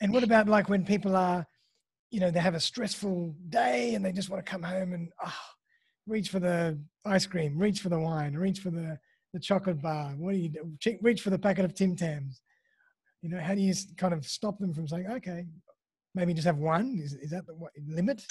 and 0.01 0.13
what 0.13 0.23
about 0.23 0.47
like 0.47 0.69
when 0.69 0.85
people 0.85 1.15
are 1.15 1.47
you 2.11 2.19
know 2.19 2.29
they 2.29 2.39
have 2.39 2.53
a 2.53 2.59
stressful 2.59 3.35
day 3.49 3.95
and 3.95 4.05
they 4.05 4.11
just 4.11 4.29
want 4.29 4.45
to 4.45 4.51
come 4.51 4.61
home 4.61 4.93
and 4.93 5.09
oh, 5.25 5.33
reach 6.05 6.29
for 6.29 6.39
the 6.39 6.79
ice 7.05 7.25
cream 7.25 7.57
reach 7.57 7.79
for 7.79 7.89
the 7.89 7.99
wine 7.99 8.35
reach 8.35 8.59
for 8.59 8.69
the 8.69 8.99
the 9.37 9.43
chocolate 9.43 9.81
bar? 9.81 10.13
What 10.17 10.31
do 10.31 10.37
you 10.37 10.49
do? 10.49 10.97
Reach 11.01 11.21
for 11.21 11.29
the 11.29 11.37
packet 11.37 11.63
of 11.63 11.75
Tim 11.75 11.95
Tams. 11.95 12.41
You 13.21 13.29
know, 13.29 13.39
how 13.39 13.53
do 13.53 13.61
you 13.61 13.73
kind 13.95 14.13
of 14.13 14.25
stop 14.25 14.57
them 14.57 14.73
from 14.73 14.87
saying, 14.87 15.05
okay, 15.07 15.45
maybe 16.15 16.33
just 16.33 16.47
have 16.47 16.57
one? 16.57 16.99
Is, 16.99 17.13
is 17.13 17.29
that 17.29 17.45
the 17.45 17.53
what, 17.53 17.71
limit? 17.87 18.25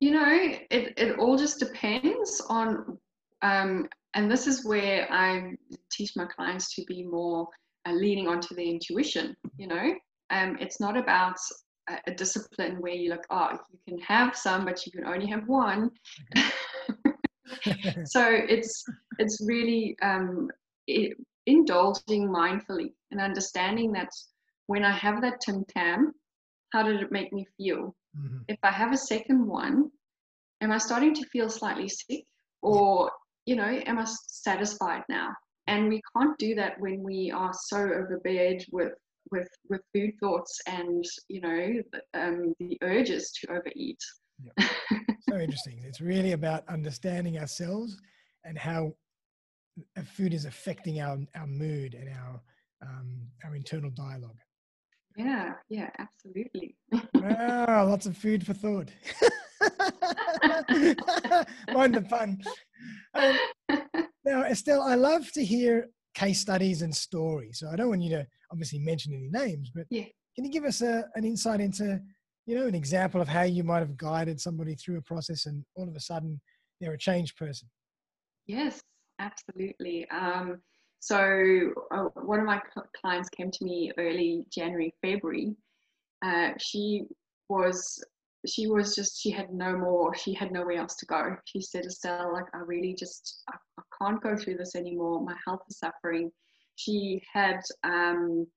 You 0.00 0.12
know, 0.12 0.24
it, 0.70 0.94
it 0.96 1.18
all 1.18 1.36
just 1.36 1.58
depends 1.58 2.40
on, 2.48 2.98
um, 3.42 3.88
and 4.14 4.30
this 4.30 4.46
is 4.46 4.64
where 4.64 5.06
I 5.12 5.52
teach 5.90 6.12
my 6.16 6.24
clients 6.24 6.74
to 6.76 6.84
be 6.86 7.04
more 7.04 7.46
uh, 7.86 7.92
leaning 7.92 8.26
onto 8.26 8.54
their 8.54 8.64
intuition. 8.64 9.36
You 9.58 9.68
know, 9.68 9.94
um, 10.30 10.56
it's 10.60 10.80
not 10.80 10.96
about 10.96 11.36
a, 11.90 11.98
a 12.06 12.14
discipline 12.14 12.76
where 12.80 12.94
you're 12.94 13.14
like, 13.16 13.26
oh, 13.30 13.58
you 13.70 13.78
can 13.86 13.98
have 14.00 14.34
some, 14.34 14.64
but 14.64 14.84
you 14.86 14.92
can 14.92 15.06
only 15.06 15.26
have 15.26 15.46
one. 15.46 15.90
Okay. 16.36 16.48
so 18.04 18.26
it's 18.28 18.84
it's 19.18 19.44
really 19.46 19.96
um, 20.02 20.48
it, 20.86 21.16
indulging 21.46 22.28
mindfully 22.28 22.92
and 23.10 23.20
understanding 23.20 23.92
that 23.92 24.10
when 24.66 24.84
I 24.84 24.92
have 24.92 25.20
that 25.22 25.40
Tim 25.40 25.64
Tam, 25.76 26.12
how 26.72 26.82
did 26.82 27.02
it 27.02 27.12
make 27.12 27.32
me 27.32 27.46
feel? 27.56 27.94
Mm-hmm. 28.16 28.38
If 28.48 28.58
I 28.62 28.70
have 28.70 28.92
a 28.92 28.96
second 28.96 29.46
one, 29.46 29.90
am 30.60 30.72
I 30.72 30.78
starting 30.78 31.14
to 31.14 31.26
feel 31.26 31.48
slightly 31.48 31.88
sick, 31.88 32.24
or 32.62 33.10
you 33.46 33.56
know, 33.56 33.80
am 33.86 33.98
I 33.98 34.04
satisfied 34.06 35.02
now? 35.08 35.34
And 35.66 35.88
we 35.88 36.02
can't 36.16 36.36
do 36.38 36.54
that 36.56 36.80
when 36.80 37.02
we 37.02 37.30
are 37.30 37.52
so 37.52 37.78
overbeared 37.78 38.64
with 38.72 38.92
with 39.30 39.48
with 39.68 39.80
food 39.94 40.12
thoughts 40.20 40.60
and 40.66 41.04
you 41.28 41.40
know 41.40 41.82
um, 42.14 42.54
the 42.58 42.78
urges 42.82 43.32
to 43.40 43.52
overeat. 43.52 43.98
Yeah. 44.44 44.98
so 45.28 45.38
interesting. 45.38 45.82
It's 45.84 46.00
really 46.00 46.32
about 46.32 46.68
understanding 46.68 47.38
ourselves 47.38 47.96
and 48.44 48.58
how 48.58 48.92
food 50.04 50.34
is 50.34 50.44
affecting 50.44 51.00
our, 51.00 51.18
our 51.34 51.46
mood 51.46 51.94
and 51.94 52.08
our, 52.08 52.40
um, 52.82 53.28
our 53.44 53.54
internal 53.56 53.90
dialogue. 53.90 54.38
Yeah, 55.16 55.52
yeah, 55.68 55.90
absolutely. 55.98 56.76
wow, 57.14 57.86
lots 57.86 58.06
of 58.06 58.16
food 58.16 58.46
for 58.46 58.54
thought. 58.54 58.90
Mind 61.72 61.94
the 61.94 62.06
fun. 62.08 62.40
Um, 63.14 63.38
now, 64.24 64.42
Estelle, 64.44 64.82
I 64.82 64.94
love 64.94 65.30
to 65.32 65.44
hear 65.44 65.88
case 66.14 66.40
studies 66.40 66.82
and 66.82 66.94
stories. 66.94 67.58
So 67.58 67.68
I 67.68 67.76
don't 67.76 67.88
want 67.88 68.02
you 68.02 68.10
to 68.10 68.26
obviously 68.50 68.78
mention 68.78 69.12
any 69.14 69.28
names, 69.28 69.70
but 69.74 69.86
yeah. 69.90 70.04
can 70.34 70.44
you 70.44 70.50
give 70.50 70.64
us 70.64 70.80
a, 70.82 71.04
an 71.14 71.24
insight 71.24 71.60
into, 71.60 72.00
you 72.46 72.56
know, 72.56 72.66
an 72.66 72.74
example 72.74 73.20
of 73.20 73.28
how 73.28 73.42
you 73.42 73.62
might 73.62 73.80
have 73.80 73.96
guided 73.96 74.40
somebody 74.40 74.74
through 74.74 74.98
a 74.98 75.02
process 75.02 75.46
and 75.46 75.64
all 75.74 75.88
of 75.88 75.94
a 75.94 76.00
sudden 76.00 76.40
they're 76.80 76.92
a 76.92 76.98
changed 76.98 77.36
person? 77.36 77.68
Yes, 78.46 78.82
absolutely. 79.18 80.06
Um, 80.10 80.58
so 80.98 81.72
uh, 81.90 82.04
one 82.14 82.40
of 82.40 82.46
my 82.46 82.60
clients 83.00 83.28
came 83.28 83.50
to 83.50 83.64
me 83.64 83.92
early 83.98 84.44
January, 84.52 84.94
February. 85.02 85.54
Uh, 86.24 86.50
she 86.58 87.04
was 87.48 88.02
she 88.46 88.66
was 88.66 88.94
just 88.94 89.20
she 89.20 89.30
had 89.30 89.52
no 89.52 89.76
more 89.76 90.12
she 90.16 90.34
had 90.34 90.50
nowhere 90.50 90.78
else 90.78 90.96
to 90.96 91.06
go 91.06 91.36
she 91.44 91.60
said 91.60 91.86
estelle 91.86 92.32
like 92.32 92.46
i 92.54 92.58
really 92.58 92.92
just 92.92 93.44
I, 93.48 93.54
I, 93.78 93.82
can't 94.00 94.20
go 94.20 94.36
through 94.36 94.56
this 94.56 94.74
anymore 94.74 95.22
my 95.22 95.36
health 95.46 95.60
is 95.70 95.78
suffering 95.78 96.32
she 96.74 97.22
had 97.32 97.60
um 97.84 98.48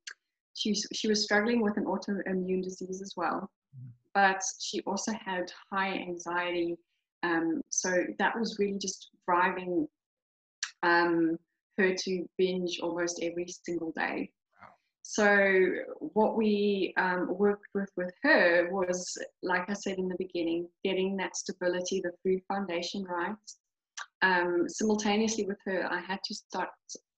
she, 0.56 0.74
she 0.74 1.08
was 1.08 1.24
struggling 1.24 1.62
with 1.62 1.78
an 1.78 1.86
autoimmune 1.86 2.64
disease 2.64 3.02
as 3.02 3.14
well. 3.16 3.52
But 4.16 4.42
she 4.60 4.82
also 4.88 5.12
had 5.14 5.52
high 5.72 5.94
anxiety 5.94 6.76
um 7.24 7.62
so 7.70 7.90
that 8.18 8.38
was 8.40 8.58
really 8.58 8.80
just 8.80 9.12
driving 9.28 9.88
um 10.82 11.38
her 11.78 11.94
to 11.94 12.26
binge 12.38 12.80
almost 12.82 13.20
every 13.22 13.46
single 13.48 13.92
day 13.96 14.32
so 15.08 15.70
what 16.00 16.36
we 16.36 16.92
um, 16.98 17.38
worked 17.38 17.68
with 17.76 17.92
with 17.96 18.12
her 18.24 18.70
was, 18.72 19.16
like 19.44 19.70
I 19.70 19.74
said 19.74 20.00
in 20.00 20.10
the 20.10 20.16
beginning, 20.18 20.68
getting 20.84 21.16
that 21.18 21.38
stability, 21.38 22.02
the 22.02 22.12
food 22.24 22.42
foundation 22.48 23.04
right. 23.04 23.36
Um, 24.24 24.68
simultaneously 24.68 25.46
with 25.46 25.60
her, 25.66 25.88
I 25.92 26.00
had 26.00 26.24
to 26.24 26.34
start 26.34 26.70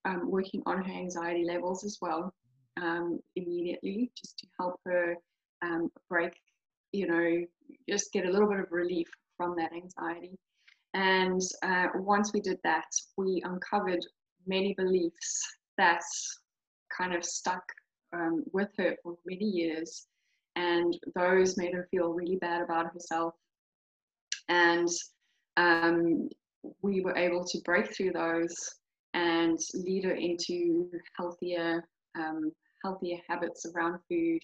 um, 0.04 0.30
working 0.30 0.62
on 0.66 0.84
her 0.84 0.92
anxiety 0.92 1.46
levels 1.46 1.86
as 1.86 1.98
well 2.02 2.34
um, 2.76 3.22
immediately, 3.38 4.12
just 4.18 4.38
to 4.40 4.48
help 4.60 4.82
her 4.86 5.16
um, 5.62 5.90
break, 6.10 6.34
you 6.98 7.08
know, 7.08 7.46
just 7.88 8.12
get 8.12 8.26
a 8.26 8.32
little 8.32 8.50
bit 8.50 8.60
of 8.60 8.72
relief 8.72 9.08
from 9.38 9.56
that 9.58 9.72
anxiety. 9.72 10.38
And 10.94 11.42
uh, 11.64 11.88
once 11.96 12.32
we 12.34 12.42
did 12.42 12.58
that, 12.64 12.88
we 13.18 13.42
uncovered 13.46 14.04
many 14.48 14.74
beliefs 14.74 15.44
that 15.78 16.02
kind 16.98 17.14
of 17.14 17.24
stuck 17.24 17.64
um, 18.14 18.44
with 18.52 18.70
her 18.78 18.96
for 19.04 19.16
many 19.26 19.46
years, 19.46 20.08
and 20.56 20.98
those 21.16 21.58
made 21.58 21.74
her 21.74 21.88
feel 21.92 22.14
really 22.14 22.38
bad 22.38 22.62
about 22.62 22.92
herself. 22.92 23.34
And 24.50 24.90
um, 25.58 26.30
we 26.82 27.02
were 27.02 27.16
able 27.16 27.44
to 27.46 27.62
break 27.64 27.96
through 27.96 28.14
those 28.14 28.56
and 29.14 29.60
lead 29.76 30.06
her 30.06 30.16
into 30.16 30.90
healthier, 31.16 31.84
um, 32.18 32.52
healthier 32.84 33.18
habits 33.30 33.66
around 33.76 34.00
food. 34.10 34.40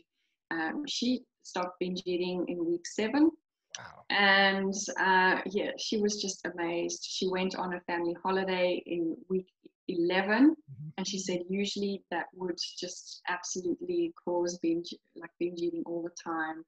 Um, 0.52 0.84
she 0.88 1.22
stopped 1.44 1.80
binge 1.80 2.02
eating 2.06 2.46
in 2.48 2.66
week 2.66 2.86
seven. 2.86 3.32
Wow. 3.78 4.04
And 4.10 4.74
uh, 5.00 5.42
yeah, 5.48 5.72
she 5.80 5.98
was 5.98 6.22
just 6.22 6.46
amazed. 6.46 7.06
She 7.10 7.28
went 7.28 7.56
on 7.56 7.74
a 7.74 7.82
family 7.82 8.16
holiday 8.24 8.84
in 8.86 9.16
week 9.30 9.48
11 9.88 10.52
mm-hmm. 10.52 10.90
and 10.98 11.08
she 11.08 11.20
said 11.20 11.40
usually 11.50 12.04
that 12.10 12.26
would 12.34 12.58
just 12.80 13.22
absolutely 13.28 14.14
cause 14.24 14.58
binge 14.62 14.94
like 15.16 15.30
binge 15.40 15.60
eating 15.60 15.84
all 15.86 16.04
the 16.04 16.16
time 16.24 16.64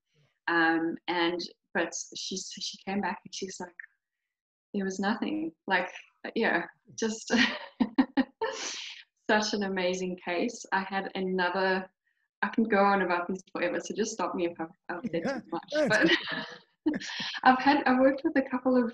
um, 0.48 0.96
and 1.08 1.40
but 1.74 1.94
she 2.16 2.38
she 2.38 2.78
came 2.86 3.02
back 3.02 3.20
and 3.26 3.34
she's 3.34 3.58
like 3.60 3.70
there 4.74 4.84
was 4.84 5.00
nothing 5.00 5.52
like 5.68 5.90
yeah 6.36 6.64
just 7.00 7.34
such 9.30 9.54
an 9.54 9.64
amazing 9.64 10.18
case 10.24 10.66
i 10.72 10.82
had 10.82 11.10
another 11.16 11.90
i 12.46 12.50
can 12.56 12.64
go 12.64 12.80
on 12.80 13.02
about 13.02 13.28
this 13.28 13.42
forever 13.52 13.80
so 13.80 13.94
just 13.96 14.12
stop 14.12 14.36
me 14.36 14.46
if 14.46 14.60
i've, 14.60 14.68
I've 14.90 15.02
said 15.12 15.22
yeah. 15.26 15.34
too 15.34 15.42
much 15.52 15.90
but 15.90 17.02
i've 17.44 17.60
had 17.60 17.84
i've 17.86 18.00
worked 18.00 18.22
with 18.24 18.38
a 18.38 18.50
couple 18.50 18.76
of 18.82 18.94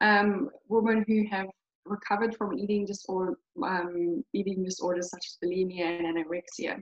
um, 0.00 0.50
women 0.68 1.04
who 1.06 1.24
have 1.30 1.46
recovered 1.88 2.36
from 2.36 2.56
eating 2.56 2.84
disorder, 2.84 3.34
um, 3.64 4.22
eating 4.32 4.64
disorders 4.64 5.10
such 5.10 5.24
as 5.26 5.38
bulimia 5.42 5.84
and 5.84 6.16
anorexia. 6.16 6.80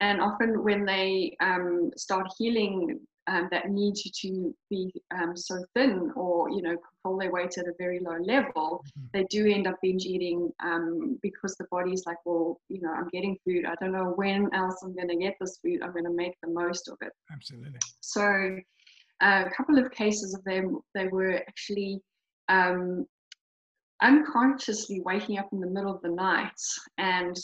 And 0.00 0.20
often 0.20 0.62
when 0.62 0.84
they 0.84 1.36
um, 1.40 1.90
start 1.96 2.28
healing 2.38 3.00
um, 3.26 3.48
that 3.50 3.70
need 3.70 3.94
to 3.94 4.54
be 4.70 4.92
um, 5.14 5.36
so 5.36 5.64
thin 5.74 6.12
or 6.14 6.50
you 6.50 6.62
know 6.62 6.76
control 6.76 7.18
their 7.18 7.30
weight 7.30 7.56
at 7.58 7.66
a 7.66 7.72
very 7.78 8.00
low 8.00 8.18
level, 8.20 8.84
mm-hmm. 8.84 9.06
they 9.12 9.24
do 9.30 9.46
end 9.46 9.66
up 9.66 9.76
binge 9.82 10.04
eating 10.04 10.50
um, 10.62 11.18
because 11.22 11.54
the 11.56 11.66
body's 11.70 12.04
like, 12.06 12.18
well, 12.24 12.60
you 12.68 12.80
know, 12.80 12.92
I'm 12.92 13.08
getting 13.08 13.36
food. 13.44 13.64
I 13.66 13.74
don't 13.80 13.92
know 13.92 14.12
when 14.16 14.52
else 14.54 14.82
I'm 14.82 14.94
going 14.94 15.08
to 15.08 15.16
get 15.16 15.36
this 15.40 15.58
food. 15.62 15.82
I'm 15.82 15.92
going 15.92 16.04
to 16.04 16.10
make 16.10 16.34
the 16.42 16.50
most 16.50 16.88
of 16.88 16.96
it. 17.00 17.12
Absolutely. 17.32 17.78
So 18.00 18.58
uh, 19.22 19.44
a 19.46 19.50
couple 19.56 19.78
of 19.78 19.90
cases 19.92 20.34
of 20.34 20.44
them, 20.44 20.80
they 20.94 21.08
were 21.08 21.36
actually 21.48 22.00
um, 22.48 23.06
unconsciously 24.02 25.00
waking 25.04 25.38
up 25.38 25.48
in 25.52 25.60
the 25.60 25.66
middle 25.66 25.94
of 25.94 26.02
the 26.02 26.10
night 26.10 26.50
and 26.98 27.36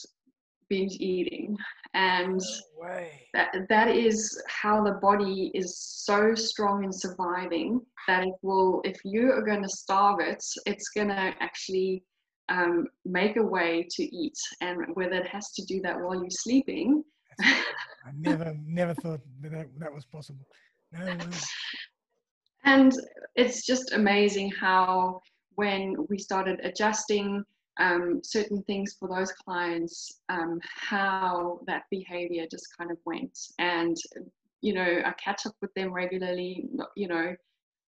binge 0.70 0.96
eating. 1.00 1.56
And 1.92 2.40
no 2.80 3.04
that 3.34 3.54
that 3.68 3.88
is 3.88 4.40
how 4.48 4.82
the 4.82 4.92
body 5.02 5.50
is 5.54 5.78
so 5.78 6.34
strong 6.34 6.84
in 6.84 6.92
surviving 6.92 7.80
that 8.08 8.24
it 8.24 8.34
will 8.42 8.80
if 8.84 8.96
you 9.04 9.30
are 9.32 9.42
going 9.42 9.62
to 9.62 9.68
starve 9.68 10.18
it 10.20 10.42
it's 10.64 10.88
going 10.88 11.08
to 11.08 11.34
actually 11.40 12.02
um, 12.50 12.86
make 13.04 13.36
a 13.36 13.42
way 13.42 13.86
to 13.90 14.02
eat. 14.02 14.38
And 14.60 14.78
whether 14.94 15.14
it 15.14 15.28
has 15.28 15.52
to 15.52 15.64
do 15.64 15.80
that 15.82 15.98
while 15.98 16.14
you're 16.14 16.30
sleeping. 16.30 17.04
I 17.40 18.12
never 18.16 18.56
never 18.66 18.94
thought 18.94 19.20
that 19.42 19.68
that 19.78 19.92
was 19.92 20.04
possible. 20.04 20.44
No, 20.92 21.04
no. 21.04 21.26
and 22.64 22.92
it's 23.36 23.64
just 23.64 23.92
amazing 23.92 24.50
how 24.50 25.20
when 25.54 25.94
we 26.08 26.18
started 26.18 26.58
adjusting 26.64 27.44
um, 27.80 28.20
certain 28.22 28.62
things 28.64 28.94
for 28.98 29.08
those 29.08 29.32
clients, 29.32 30.20
um, 30.28 30.60
how 30.62 31.60
that 31.66 31.84
behavior 31.90 32.46
just 32.50 32.68
kind 32.76 32.90
of 32.90 32.98
went. 33.06 33.36
And, 33.58 33.96
you 34.60 34.74
know, 34.74 35.02
I 35.04 35.12
catch 35.12 35.46
up 35.46 35.54
with 35.62 35.72
them 35.74 35.92
regularly, 35.92 36.68
you 36.94 37.08
know, 37.08 37.34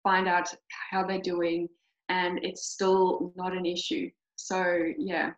find 0.02 0.26
out 0.26 0.48
how 0.90 1.06
they're 1.06 1.20
doing, 1.20 1.68
and 2.08 2.40
it's 2.42 2.66
still 2.66 3.32
not 3.36 3.56
an 3.56 3.66
issue. 3.66 4.10
So, 4.36 4.92
yeah, 4.98 5.32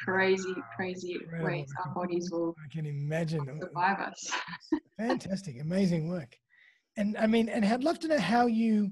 crazy, 0.00 0.52
wow, 0.54 0.62
crazy 0.76 1.14
incredible. 1.14 1.50
ways 1.50 1.72
our 1.84 1.94
bodies 1.94 2.30
will 2.30 2.54
I 2.62 2.74
can 2.74 2.86
imagine 2.86 3.46
survive 3.60 4.00
us. 4.00 4.30
Fantastic, 4.98 5.60
amazing 5.60 6.08
work. 6.08 6.36
And 6.96 7.16
I 7.16 7.26
mean, 7.26 7.48
and 7.48 7.64
I'd 7.64 7.84
love 7.84 8.00
to 8.00 8.08
know 8.08 8.18
how 8.18 8.46
you 8.46 8.90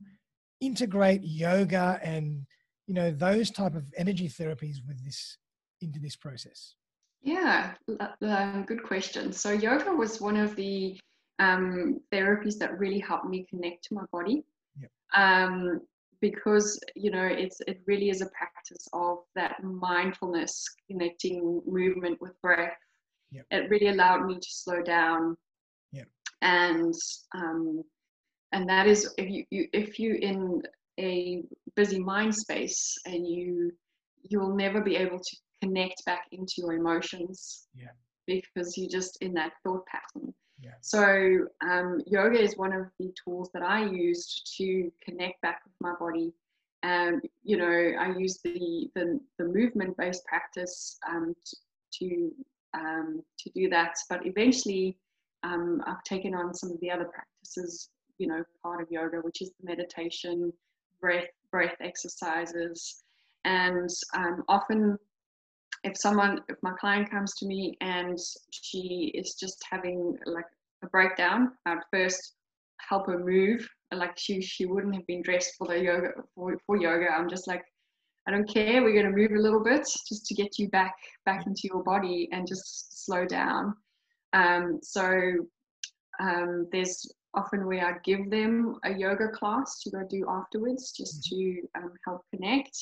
integrate 0.60 1.22
yoga 1.22 1.98
and 2.02 2.46
you 2.86 2.94
know 2.94 3.10
those 3.10 3.50
type 3.50 3.74
of 3.74 3.92
energy 3.96 4.28
therapies 4.28 4.76
with 4.86 5.04
this 5.04 5.38
into 5.80 5.98
this 5.98 6.16
process 6.16 6.74
yeah 7.22 7.72
uh, 8.00 8.62
good 8.62 8.82
question 8.82 9.32
so 9.32 9.50
yoga 9.50 9.92
was 9.92 10.20
one 10.20 10.36
of 10.36 10.56
the 10.56 10.98
um, 11.38 12.00
therapies 12.12 12.58
that 12.58 12.78
really 12.78 12.98
helped 12.98 13.26
me 13.26 13.46
connect 13.48 13.84
to 13.84 13.94
my 13.94 14.02
body 14.12 14.44
yep. 14.78 14.90
um, 15.16 15.80
because 16.20 16.78
you 16.94 17.10
know 17.10 17.24
it's 17.24 17.60
it 17.66 17.80
really 17.86 18.10
is 18.10 18.20
a 18.20 18.26
practice 18.26 18.86
of 18.92 19.18
that 19.34 19.62
mindfulness 19.62 20.64
connecting 20.88 21.60
movement 21.66 22.20
with 22.20 22.40
breath 22.42 22.76
yep. 23.30 23.44
it 23.50 23.70
really 23.70 23.88
allowed 23.88 24.26
me 24.26 24.34
to 24.34 24.48
slow 24.50 24.82
down 24.82 25.36
yep. 25.92 26.06
and 26.42 26.94
um, 27.34 27.82
and 28.52 28.68
that 28.68 28.86
is 28.86 29.12
if 29.18 29.28
you, 29.28 29.44
you 29.50 29.68
if 29.72 29.98
you 29.98 30.14
in 30.14 30.62
a 30.98 31.42
busy 31.76 31.98
mind 31.98 32.34
space 32.34 32.96
and 33.06 33.26
you 33.26 33.72
you'll 34.22 34.54
never 34.54 34.80
be 34.80 34.96
able 34.96 35.18
to 35.18 35.36
connect 35.60 36.04
back 36.04 36.26
into 36.32 36.54
your 36.58 36.74
emotions 36.74 37.66
yeah. 37.74 37.88
because 38.26 38.76
you're 38.76 38.90
just 38.90 39.18
in 39.20 39.32
that 39.34 39.52
thought 39.64 39.84
pattern. 39.86 40.32
Yeah. 40.60 40.70
so 40.80 41.46
um, 41.68 42.00
yoga 42.06 42.40
is 42.40 42.56
one 42.56 42.72
of 42.72 42.86
the 43.00 43.12
tools 43.24 43.50
that 43.52 43.64
i 43.64 43.84
used 43.84 44.54
to 44.58 44.92
connect 45.04 45.40
back 45.42 45.60
with 45.64 45.74
my 45.80 45.94
body. 45.98 46.32
And 46.84 47.20
you 47.42 47.56
know 47.56 47.92
i 47.98 48.16
use 48.16 48.38
the 48.44 48.88
the, 48.94 49.18
the 49.38 49.44
movement 49.44 49.96
based 49.96 50.24
practice 50.26 50.98
um, 51.08 51.34
to 51.94 52.30
um, 52.74 53.22
to 53.38 53.50
do 53.54 53.68
that 53.70 53.94
but 54.08 54.24
eventually 54.24 54.98
um, 55.42 55.82
i've 55.86 56.02
taken 56.04 56.34
on 56.34 56.54
some 56.54 56.70
of 56.70 56.80
the 56.80 56.90
other 56.90 57.06
practices 57.06 57.90
you 58.18 58.26
know 58.28 58.42
part 58.62 58.80
of 58.82 58.88
yoga 58.90 59.18
which 59.18 59.42
is 59.42 59.50
the 59.60 59.66
meditation 59.66 60.52
breath 61.02 61.28
breath 61.50 61.76
exercises 61.80 63.02
and 63.44 63.90
um, 64.16 64.42
often 64.48 64.96
if 65.84 65.96
someone 65.96 66.40
if 66.48 66.56
my 66.62 66.72
client 66.80 67.10
comes 67.10 67.34
to 67.34 67.46
me 67.46 67.76
and 67.82 68.18
she 68.50 69.12
is 69.14 69.34
just 69.34 69.62
having 69.70 70.16
like 70.24 70.46
a 70.82 70.86
breakdown 70.86 71.50
i'd 71.66 71.78
first 71.92 72.34
help 72.88 73.06
her 73.06 73.18
move 73.18 73.68
like 73.92 74.16
she 74.16 74.40
she 74.40 74.64
wouldn't 74.64 74.94
have 74.94 75.06
been 75.06 75.22
dressed 75.22 75.52
for 75.58 75.66
the 75.66 75.78
yoga 75.78 76.08
for, 76.34 76.56
for 76.66 76.76
yoga 76.78 77.08
i'm 77.12 77.28
just 77.28 77.46
like 77.46 77.62
I 78.26 78.30
don't 78.30 78.48
care. 78.48 78.82
We're 78.82 78.92
going 78.92 79.10
to 79.12 79.16
move 79.16 79.32
a 79.32 79.42
little 79.42 79.62
bit 79.62 79.84
just 80.08 80.26
to 80.26 80.34
get 80.34 80.58
you 80.58 80.68
back 80.68 80.94
back 81.26 81.46
into 81.46 81.62
your 81.64 81.82
body 81.82 82.28
and 82.32 82.46
just 82.46 83.04
slow 83.04 83.26
down. 83.26 83.74
Um, 84.32 84.78
so 84.82 85.10
um, 86.20 86.68
there's 86.70 87.10
often 87.34 87.66
we 87.66 87.80
I 87.80 87.94
give 88.04 88.30
them 88.30 88.76
a 88.84 88.92
yoga 88.92 89.28
class 89.28 89.80
to 89.82 89.90
go 89.90 90.02
do 90.08 90.24
afterwards, 90.28 90.92
just 90.92 91.32
mm-hmm. 91.32 91.62
to 91.78 91.82
um, 91.84 91.92
help 92.06 92.22
connect. 92.34 92.76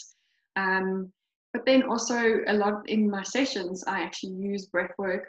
Um, 0.56 1.12
but 1.52 1.66
then 1.66 1.82
also 1.82 2.40
a 2.46 2.52
lot 2.52 2.88
in 2.88 3.10
my 3.10 3.22
sessions, 3.22 3.84
I 3.86 4.00
actually 4.02 4.34
use 4.34 4.66
breath 4.66 4.92
work. 4.98 5.28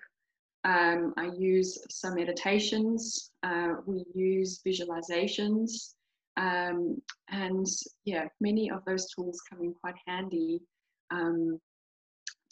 Um, 0.64 1.14
I 1.18 1.30
use 1.38 1.80
some 1.90 2.16
meditations. 2.16 3.32
Uh, 3.42 3.76
we 3.86 4.06
use 4.14 4.62
visualizations. 4.66 5.94
Um, 6.38 7.02
and 7.30 7.66
yeah, 8.06 8.28
many 8.40 8.70
of 8.70 8.86
those 8.86 9.10
tools 9.14 9.42
come 9.50 9.62
in 9.64 9.74
quite 9.74 9.96
handy 10.06 10.62
um, 11.10 11.60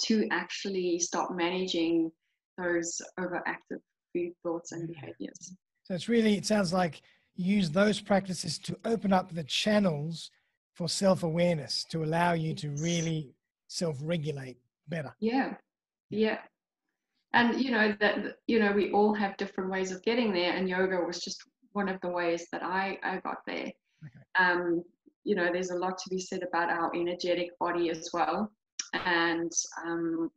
to 0.04 0.28
actually 0.32 1.00
start 1.00 1.36
managing 1.36 2.12
those 2.58 3.02
overactive 3.20 3.80
food 4.14 4.34
thoughts 4.44 4.72
and 4.72 4.88
behaviors. 4.88 5.54
So 5.90 5.96
it's 5.96 6.08
really, 6.08 6.36
it 6.38 6.46
sounds 6.46 6.72
like 6.72 7.02
use 7.36 7.72
those 7.72 8.00
practices 8.00 8.60
to 8.60 8.78
open 8.86 9.12
up 9.12 9.34
the 9.34 9.44
channels 9.44 10.30
for 10.76 10.88
self 10.88 11.24
awareness 11.24 11.84
to 11.86 12.04
allow 12.04 12.34
you 12.34 12.54
to 12.56 12.70
really 12.78 13.34
self 13.68 13.98
regulate 14.02 14.58
better. 14.88 15.16
Yeah. 15.20 15.56
Yeah. 16.12 16.38
And 17.34 17.60
you 17.62 17.72
know 17.72 17.96
that 18.00 18.38
you 18.48 18.60
know 18.60 18.72
we 18.72 18.92
all 18.92 19.14
have 19.14 19.38
different 19.38 19.70
ways 19.70 19.92
of 19.92 20.02
getting 20.02 20.34
there 20.34 20.54
and 20.54 20.68
yoga 20.68 20.98
was 20.98 21.20
just 21.20 21.44
one 21.74 21.88
of 21.88 22.02
the 22.02 22.10
ways 22.10 22.48
that 22.52 22.64
I, 22.64 22.98
I 23.04 23.18
got 23.18 23.38
there. 23.46 23.72
Okay. 24.04 24.24
Um, 24.40 24.84
you 25.24 25.36
know, 25.36 25.50
there's 25.52 25.70
a 25.72 25.76
lot 25.76 25.98
to 25.98 26.10
be 26.10 26.20
said 26.20 26.42
about 26.44 26.70
our 26.70 26.96
energetic 26.96 27.50
body 27.60 27.90
as 27.90 28.10
well. 28.14 28.52
And 28.94 29.52
um, 29.86 30.32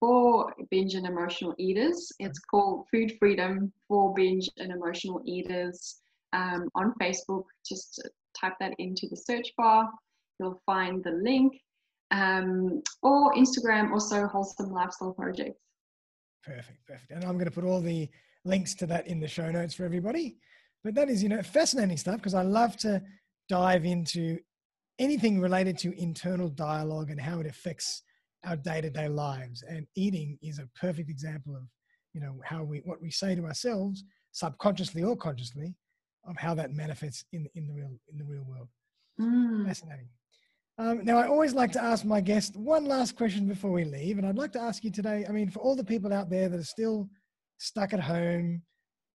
for 0.00 0.52
binge 0.70 0.94
and 0.94 1.06
emotional 1.06 1.54
eaters. 1.58 2.12
It's 2.18 2.38
called 2.38 2.86
Food 2.90 3.12
Freedom 3.18 3.72
for 3.88 4.14
Binge 4.14 4.48
and 4.58 4.72
Emotional 4.72 5.22
Eaters 5.26 5.96
um, 6.32 6.68
on 6.74 6.92
Facebook. 7.00 7.44
Just 7.66 8.02
type 8.38 8.54
that 8.60 8.74
into 8.78 9.08
the 9.08 9.16
search 9.16 9.48
bar. 9.56 9.88
You'll 10.38 10.60
find 10.66 11.02
the 11.02 11.12
link. 11.12 11.54
Um, 12.12 12.82
or 13.02 13.34
Instagram, 13.34 13.92
also 13.92 14.26
Wholesome 14.26 14.70
Lifestyle 14.70 15.12
Project. 15.12 15.58
Perfect, 16.44 16.86
perfect. 16.86 17.10
And 17.10 17.24
I'm 17.24 17.32
going 17.32 17.46
to 17.46 17.50
put 17.50 17.64
all 17.64 17.80
the 17.80 18.08
links 18.44 18.74
to 18.76 18.86
that 18.86 19.08
in 19.08 19.18
the 19.18 19.26
show 19.26 19.50
notes 19.50 19.74
for 19.74 19.84
everybody. 19.84 20.36
But 20.84 20.94
that 20.94 21.08
is, 21.08 21.22
you 21.22 21.28
know, 21.28 21.42
fascinating 21.42 21.96
stuff 21.96 22.16
because 22.16 22.34
I 22.34 22.42
love 22.42 22.76
to 22.78 23.02
dive 23.48 23.84
into 23.84 24.38
anything 24.98 25.40
related 25.40 25.78
to 25.78 26.00
internal 26.00 26.48
dialogue 26.48 27.10
and 27.10 27.20
how 27.20 27.40
it 27.40 27.46
affects 27.46 28.02
our 28.44 28.56
day-to-day 28.56 29.08
lives. 29.08 29.62
And 29.68 29.86
eating 29.94 30.38
is 30.42 30.58
a 30.58 30.68
perfect 30.78 31.08
example 31.10 31.56
of, 31.56 31.62
you 32.12 32.20
know, 32.20 32.40
how 32.44 32.62
we 32.62 32.78
what 32.84 33.00
we 33.00 33.10
say 33.10 33.34
to 33.34 33.44
ourselves, 33.44 34.04
subconsciously 34.32 35.02
or 35.02 35.16
consciously, 35.16 35.74
of 36.26 36.36
how 36.36 36.54
that 36.54 36.72
manifests 36.72 37.24
in 37.32 37.48
in 37.54 37.66
the 37.66 37.74
real 37.74 37.98
in 38.10 38.18
the 38.18 38.24
real 38.24 38.44
world. 38.44 38.68
Mm. 39.20 39.66
Fascinating. 39.66 40.08
Um, 40.78 41.04
now, 41.04 41.16
I 41.16 41.26
always 41.26 41.54
like 41.54 41.72
to 41.72 41.82
ask 41.82 42.04
my 42.04 42.20
guest 42.20 42.54
one 42.54 42.84
last 42.84 43.16
question 43.16 43.48
before 43.48 43.72
we 43.72 43.84
leave, 43.84 44.18
and 44.18 44.26
I'd 44.26 44.36
like 44.36 44.52
to 44.52 44.60
ask 44.60 44.84
you 44.84 44.90
today. 44.90 45.24
I 45.26 45.32
mean, 45.32 45.50
for 45.50 45.60
all 45.60 45.74
the 45.74 45.82
people 45.82 46.12
out 46.12 46.28
there 46.28 46.50
that 46.50 46.60
are 46.60 46.64
still 46.64 47.08
stuck 47.56 47.94
at 47.94 48.00
home, 48.00 48.62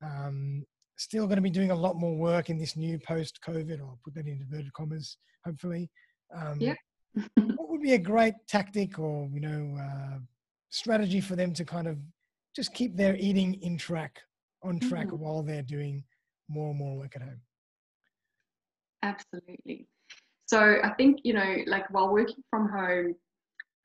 um, 0.03 0.65
still 0.97 1.27
going 1.27 1.35
to 1.35 1.41
be 1.43 1.51
doing 1.51 1.69
a 1.69 1.75
lot 1.75 1.97
more 1.97 2.15
work 2.15 2.49
in 2.49 2.57
this 2.57 2.75
new 2.75 2.97
post-COVID, 2.97 3.79
or 3.79 3.89
I'll 3.89 3.99
put 4.03 4.15
that 4.15 4.25
in 4.25 4.41
inverted 4.41 4.73
commas, 4.73 5.17
hopefully. 5.45 5.91
Um, 6.35 6.59
yeah. 6.59 6.73
What 7.35 7.69
would 7.69 7.81
be 7.81 7.93
a 7.93 7.99
great 7.99 8.35
tactic 8.47 8.99
or 8.99 9.29
you 9.33 9.39
know 9.39 9.77
uh, 9.81 10.19
strategy 10.69 11.21
for 11.21 11.35
them 11.35 11.53
to 11.53 11.65
kind 11.65 11.87
of 11.87 11.97
just 12.55 12.73
keep 12.73 12.95
their 12.95 13.15
eating 13.15 13.55
in 13.61 13.77
track, 13.77 14.19
on 14.63 14.79
track 14.79 15.07
mm-hmm. 15.07 15.19
while 15.19 15.41
they're 15.41 15.61
doing 15.61 16.03
more 16.49 16.69
and 16.69 16.79
more 16.79 16.97
work 16.97 17.15
at 17.15 17.21
home? 17.21 17.41
Absolutely. 19.03 19.87
So 20.47 20.77
I 20.83 20.89
think 20.97 21.21
you 21.23 21.33
know, 21.33 21.57
like 21.67 21.89
while 21.91 22.11
working 22.11 22.43
from 22.49 22.69
home, 22.69 23.15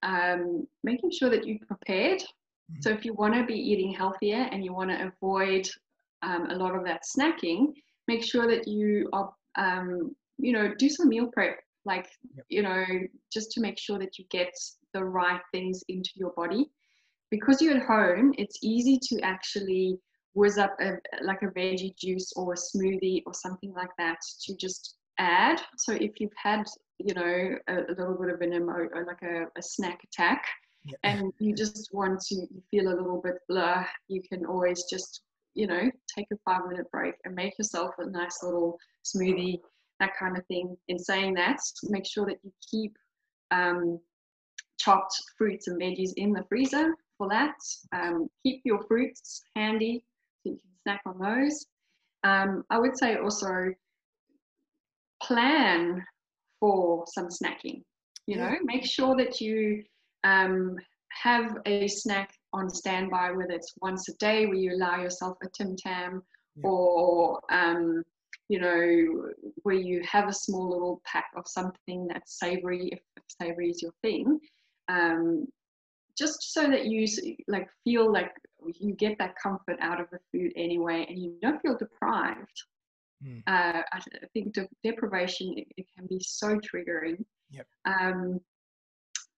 um, 0.03 0.67
making 0.83 1.11
sure 1.11 1.31
that 1.31 1.47
you're 1.47 1.59
prepared 1.67 2.23
Mm-hmm. 2.71 2.83
So 2.83 2.91
if 2.91 3.05
you 3.05 3.15
want 3.15 3.35
to 3.35 3.45
be 3.45 3.55
eating 3.55 3.93
healthier 3.93 4.49
and 4.51 4.65
you 4.65 4.73
want 4.73 4.91
to 4.91 5.13
avoid 5.13 5.69
um, 6.23 6.51
a 6.51 6.55
lot 6.55 6.75
of 6.75 6.85
that 6.85 7.03
snacking, 7.05 7.73
make 8.09 8.25
sure 8.25 8.47
that 8.49 8.67
you 8.67 9.09
are, 9.13 9.33
um, 9.57 10.15
you 10.39 10.53
know, 10.53 10.75
do 10.77 10.89
some 10.89 11.09
meal 11.09 11.29
prep, 11.33 11.59
like, 11.87 12.09
yep. 12.35 12.45
you 12.49 12.63
know, 12.63 12.85
just 13.33 13.51
to 13.53 13.61
make 13.61 13.79
sure 13.79 13.99
that 13.99 14.19
you 14.19 14.25
get 14.31 14.53
the 14.93 15.05
right 15.05 15.41
things 15.53 15.83
into 15.89 16.11
your 16.17 16.33
body. 16.37 16.67
Because 17.31 17.61
you're 17.61 17.77
at 17.77 17.87
home, 17.87 18.35
it's 18.39 18.59
easy 18.63 18.99
to 19.09 19.21
actually 19.23 19.99
whiz 20.35 20.59
up 20.59 20.77
a, 20.81 20.93
like 21.23 21.43
a 21.43 21.47
veggie 21.47 21.97
juice 21.97 22.33
or 22.37 22.53
a 22.53 22.57
smoothie 22.57 23.23
or 23.27 23.35
something 23.35 23.73
like 23.73 23.91
that 23.99 24.19
to 24.43 24.55
just 24.57 24.97
add. 25.19 25.61
So 25.79 25.93
if 25.93 26.21
you've 26.21 26.31
had, 26.37 26.65
you 26.99 27.15
know, 27.15 27.57
a, 27.69 27.75
a 27.75 27.95
little 27.97 28.19
bit 28.21 28.35
of 28.35 28.41
an 28.43 28.53
emo, 28.53 28.89
or 28.93 29.07
like 29.07 29.23
a, 29.23 29.47
a 29.59 29.63
snack 29.63 30.01
attack, 30.05 30.45
and 31.03 31.33
you 31.41 31.55
just 31.55 31.89
want 31.93 32.21
to 32.29 32.47
feel 32.71 32.89
a 32.89 32.95
little 32.95 33.21
bit 33.23 33.35
blah 33.49 33.85
you 34.09 34.23
can 34.23 34.47
always 34.47 34.85
just, 34.85 35.23
you 35.55 35.67
know, 35.67 35.91
take 36.17 36.27
a 36.33 36.37
five 36.45 36.61
minute 36.69 36.91
break 36.93 37.15
and 37.25 37.35
make 37.35 37.59
yourself 37.59 37.91
a 37.99 38.09
nice 38.09 38.39
little 38.43 38.79
smoothie, 39.05 39.59
that 40.01 40.13
kind 40.19 40.37
of 40.37 40.45
thing. 40.47 40.77
In 40.89 40.99
saying 40.99 41.35
that, 41.35 41.59
make 41.85 42.07
sure 42.07 42.27
that 42.27 42.39
you 42.43 42.53
keep 42.71 42.97
um, 43.51 43.99
chopped 44.79 45.15
fruits 45.39 45.69
and 45.69 45.81
veggies 45.81 46.13
in 46.17 46.33
the 46.33 46.45
freezer 46.49 46.95
for 47.19 47.29
that. 47.29 47.57
Um, 47.95 48.29
keep 48.45 48.61
your 48.65 48.83
fruits 48.85 49.43
handy 49.55 50.05
so 50.43 50.51
you 50.51 50.61
can 50.61 50.71
snack 50.83 51.01
on 51.07 51.19
those. 51.19 51.67
Um, 52.25 52.65
I 52.71 52.79
would 52.79 52.97
say 52.99 53.17
also 53.17 53.73
plan 55.23 56.05
for 56.61 57.05
some 57.09 57.29
snacking. 57.29 57.83
You 58.27 58.37
know, 58.39 58.57
make 58.65 58.85
sure 58.85 59.17
that 59.17 59.41
you 59.41 59.85
um, 60.25 60.77
have 61.23 61.59
a 61.67 61.87
snack 61.87 62.35
on 62.53 62.69
standby, 62.69 63.31
whether 63.31 63.53
it's 63.53 63.73
once 63.81 64.09
a 64.09 64.15
day 64.15 64.47
where 64.47 64.57
you 64.57 64.75
allow 64.75 65.01
yourself 65.01 65.37
a 65.43 65.49
Tim 65.57 65.77
Tam 65.77 66.23
yeah. 66.57 66.69
or, 66.69 67.41
um, 67.51 68.03
you 68.49 68.61
know, 68.61 69.33
where 69.63 69.75
you 69.75 70.03
have 70.11 70.29
a 70.29 70.33
small 70.33 70.71
little 70.71 71.03
pack 71.05 71.27
of 71.37 71.49
something 71.49 72.07
that's 72.07 72.39
savory, 72.39 72.89
if, 72.89 73.01
if 73.17 73.23
savory 73.41 73.71
is 73.71 73.83
your 73.83 73.93
thing. 74.03 74.39
Um, 74.89 75.47
just 76.17 76.55
so 76.55 76.69
that 76.69 76.87
you 76.87 77.07
like 77.49 77.69
feel 77.85 78.11
like 78.11 78.33
you 78.81 78.95
get 78.95 79.19
that 79.19 79.35
comfort 79.41 79.77
out 79.81 80.01
of 80.01 80.07
the 80.11 80.19
food 80.33 80.53
anyway 80.57 81.05
and 81.09 81.19
you 81.19 81.35
don't 81.43 81.61
feel 81.61 81.77
deprived. 81.77 82.63
Mm. 83.25 83.43
Uh, 83.47 83.83
I 83.93 84.01
think 84.33 84.55
de- 84.55 84.69
deprivation 84.85 85.55
it, 85.57 85.67
it, 85.77 85.87
can 85.97 86.07
be 86.07 86.21
so 86.21 86.59
triggering. 86.59 87.25
Yep. 87.51 87.67
Um, 87.85 88.41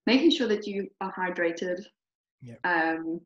making 0.07 0.31
sure 0.31 0.49
that 0.49 0.67
you 0.67 0.89
are 1.01 1.13
hydrated. 1.13 1.81
Yep. 2.43 2.61
Um, 2.65 3.21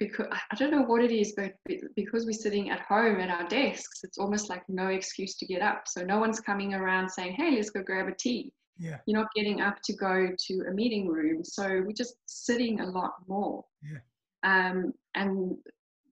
because 0.00 0.26
I 0.30 0.56
don't 0.56 0.70
know 0.72 0.82
what 0.82 1.04
it 1.04 1.12
is, 1.12 1.34
but 1.36 1.54
because 1.94 2.24
we're 2.24 2.32
sitting 2.32 2.70
at 2.70 2.80
home 2.80 3.20
at 3.20 3.28
our 3.28 3.46
desks, 3.48 4.00
it's 4.02 4.18
almost 4.18 4.48
like 4.48 4.62
no 4.68 4.88
excuse 4.88 5.36
to 5.36 5.46
get 5.46 5.60
up. 5.62 5.82
So 5.86 6.02
no 6.02 6.18
one's 6.18 6.40
coming 6.40 6.74
around 6.74 7.08
saying, 7.10 7.34
"Hey, 7.34 7.54
let's 7.54 7.70
go 7.70 7.82
grab 7.82 8.08
a 8.08 8.14
tea." 8.14 8.52
Yeah. 8.78 8.98
You're 9.06 9.20
not 9.20 9.32
getting 9.36 9.60
up 9.60 9.76
to 9.84 9.92
go 9.92 10.30
to 10.36 10.54
a 10.68 10.72
meeting 10.72 11.06
room, 11.06 11.44
so 11.44 11.82
we're 11.84 11.92
just 11.92 12.14
sitting 12.26 12.80
a 12.80 12.86
lot 12.86 13.12
more. 13.28 13.62
Yeah. 13.82 13.98
Um, 14.42 14.94
and 15.14 15.56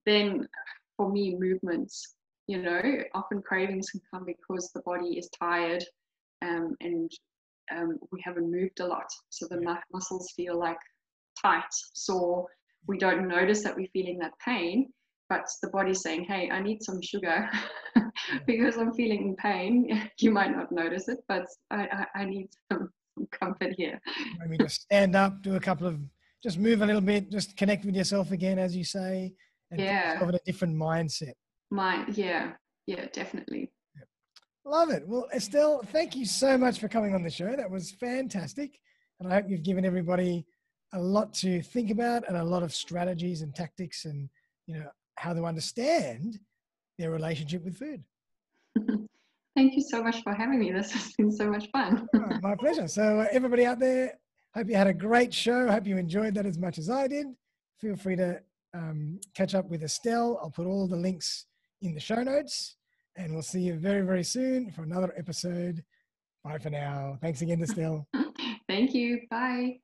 then 0.04 0.46
for 0.96 1.10
me, 1.10 1.34
movements. 1.34 2.14
You 2.46 2.62
know, 2.62 2.80
often 3.12 3.42
cravings 3.42 3.90
can 3.90 4.00
come 4.10 4.24
because 4.24 4.70
the 4.72 4.80
body 4.82 5.18
is 5.18 5.28
tired, 5.38 5.84
um, 6.40 6.76
and 6.80 7.10
um, 7.74 7.98
we 8.10 8.22
haven't 8.22 8.50
moved 8.50 8.80
a 8.80 8.86
lot. 8.86 9.10
So 9.30 9.46
the 9.48 9.60
mu- 9.60 9.74
muscles 9.92 10.32
feel 10.34 10.58
like 10.58 10.78
tight, 11.42 11.72
sore. 11.94 12.46
We 12.88 12.98
don't 12.98 13.28
notice 13.28 13.62
that 13.62 13.76
we're 13.76 13.86
feeling 13.92 14.18
that 14.18 14.32
pain. 14.44 14.90
but 15.28 15.46
the 15.62 15.68
body's 15.68 16.00
saying, 16.00 16.24
"Hey, 16.24 16.50
I 16.50 16.60
need 16.62 16.82
some 16.82 17.00
sugar 17.02 17.48
because 18.46 18.78
I'm 18.78 18.94
feeling 18.94 19.36
pain." 19.36 20.10
You 20.20 20.30
might 20.32 20.50
not 20.56 20.72
notice 20.72 21.08
it, 21.08 21.18
but 21.28 21.46
I, 21.70 21.82
I, 21.98 22.20
I 22.20 22.24
need 22.24 22.48
some, 22.72 22.88
some 23.14 23.28
comfort 23.30 23.74
here. 23.76 24.00
Maybe 24.40 24.56
just 24.58 24.80
stand 24.82 25.14
up, 25.14 25.42
do 25.42 25.54
a 25.56 25.60
couple 25.60 25.86
of, 25.86 26.00
just 26.42 26.58
move 26.58 26.80
a 26.82 26.86
little 26.86 27.02
bit, 27.02 27.30
just 27.30 27.56
connect 27.56 27.84
with 27.84 27.94
yourself 27.94 28.32
again, 28.32 28.58
as 28.58 28.74
you 28.74 28.84
say, 28.84 29.34
and 29.70 29.80
yeah, 29.80 30.22
in 30.22 30.34
a 30.34 30.38
different 30.46 30.74
mindset. 30.74 31.34
Mind, 31.70 32.16
yeah, 32.16 32.52
yeah, 32.86 33.04
definitely. 33.12 33.70
Love 34.64 34.90
it. 34.90 35.02
Well, 35.06 35.28
Estelle, 35.34 35.82
thank 35.92 36.16
you 36.16 36.24
so 36.24 36.58
much 36.58 36.78
for 36.80 36.88
coming 36.88 37.14
on 37.14 37.22
the 37.22 37.30
show. 37.30 37.54
That 37.54 37.70
was 37.70 37.90
fantastic. 37.92 38.78
And 39.20 39.30
I 39.30 39.36
hope 39.36 39.46
you've 39.48 39.62
given 39.62 39.84
everybody 39.84 40.46
a 40.92 41.00
lot 41.00 41.32
to 41.34 41.62
think 41.62 41.90
about 41.90 42.26
and 42.28 42.36
a 42.36 42.44
lot 42.44 42.62
of 42.62 42.74
strategies 42.74 43.42
and 43.42 43.54
tactics 43.54 44.04
and, 44.04 44.28
you 44.66 44.78
know, 44.78 44.88
how 45.16 45.32
to 45.32 45.44
understand 45.44 46.38
their 46.98 47.10
relationship 47.10 47.64
with 47.64 47.76
food. 47.76 48.02
Thank 49.56 49.74
you 49.74 49.82
so 49.82 50.02
much 50.02 50.22
for 50.22 50.32
having 50.32 50.60
me. 50.60 50.70
This 50.70 50.92
has 50.92 51.12
been 51.18 51.32
so 51.32 51.50
much 51.50 51.68
fun. 51.72 52.06
oh, 52.16 52.38
my 52.42 52.54
pleasure. 52.54 52.86
So, 52.86 53.20
uh, 53.20 53.26
everybody 53.32 53.66
out 53.66 53.80
there, 53.80 54.14
hope 54.54 54.68
you 54.68 54.76
had 54.76 54.86
a 54.86 54.94
great 54.94 55.34
show. 55.34 55.68
Hope 55.68 55.86
you 55.86 55.96
enjoyed 55.96 56.34
that 56.34 56.46
as 56.46 56.58
much 56.58 56.78
as 56.78 56.88
I 56.88 57.08
did. 57.08 57.26
Feel 57.80 57.96
free 57.96 58.16
to 58.16 58.40
um, 58.72 59.18
catch 59.34 59.54
up 59.54 59.68
with 59.68 59.82
Estelle. 59.82 60.38
I'll 60.40 60.50
put 60.50 60.66
all 60.66 60.86
the 60.86 60.96
links 60.96 61.46
in 61.82 61.94
the 61.94 62.00
show 62.00 62.22
notes. 62.22 62.76
And 63.16 63.32
we'll 63.32 63.42
see 63.42 63.62
you 63.62 63.74
very, 63.74 64.02
very 64.02 64.22
soon 64.22 64.70
for 64.70 64.82
another 64.84 65.12
episode. 65.16 65.82
Bye 66.44 66.58
for 66.58 66.70
now. 66.70 67.18
Thanks 67.20 67.42
again, 67.42 67.60
Estelle. 67.60 68.06
Thank 68.68 68.94
you. 68.94 69.22
Bye. 69.28 69.80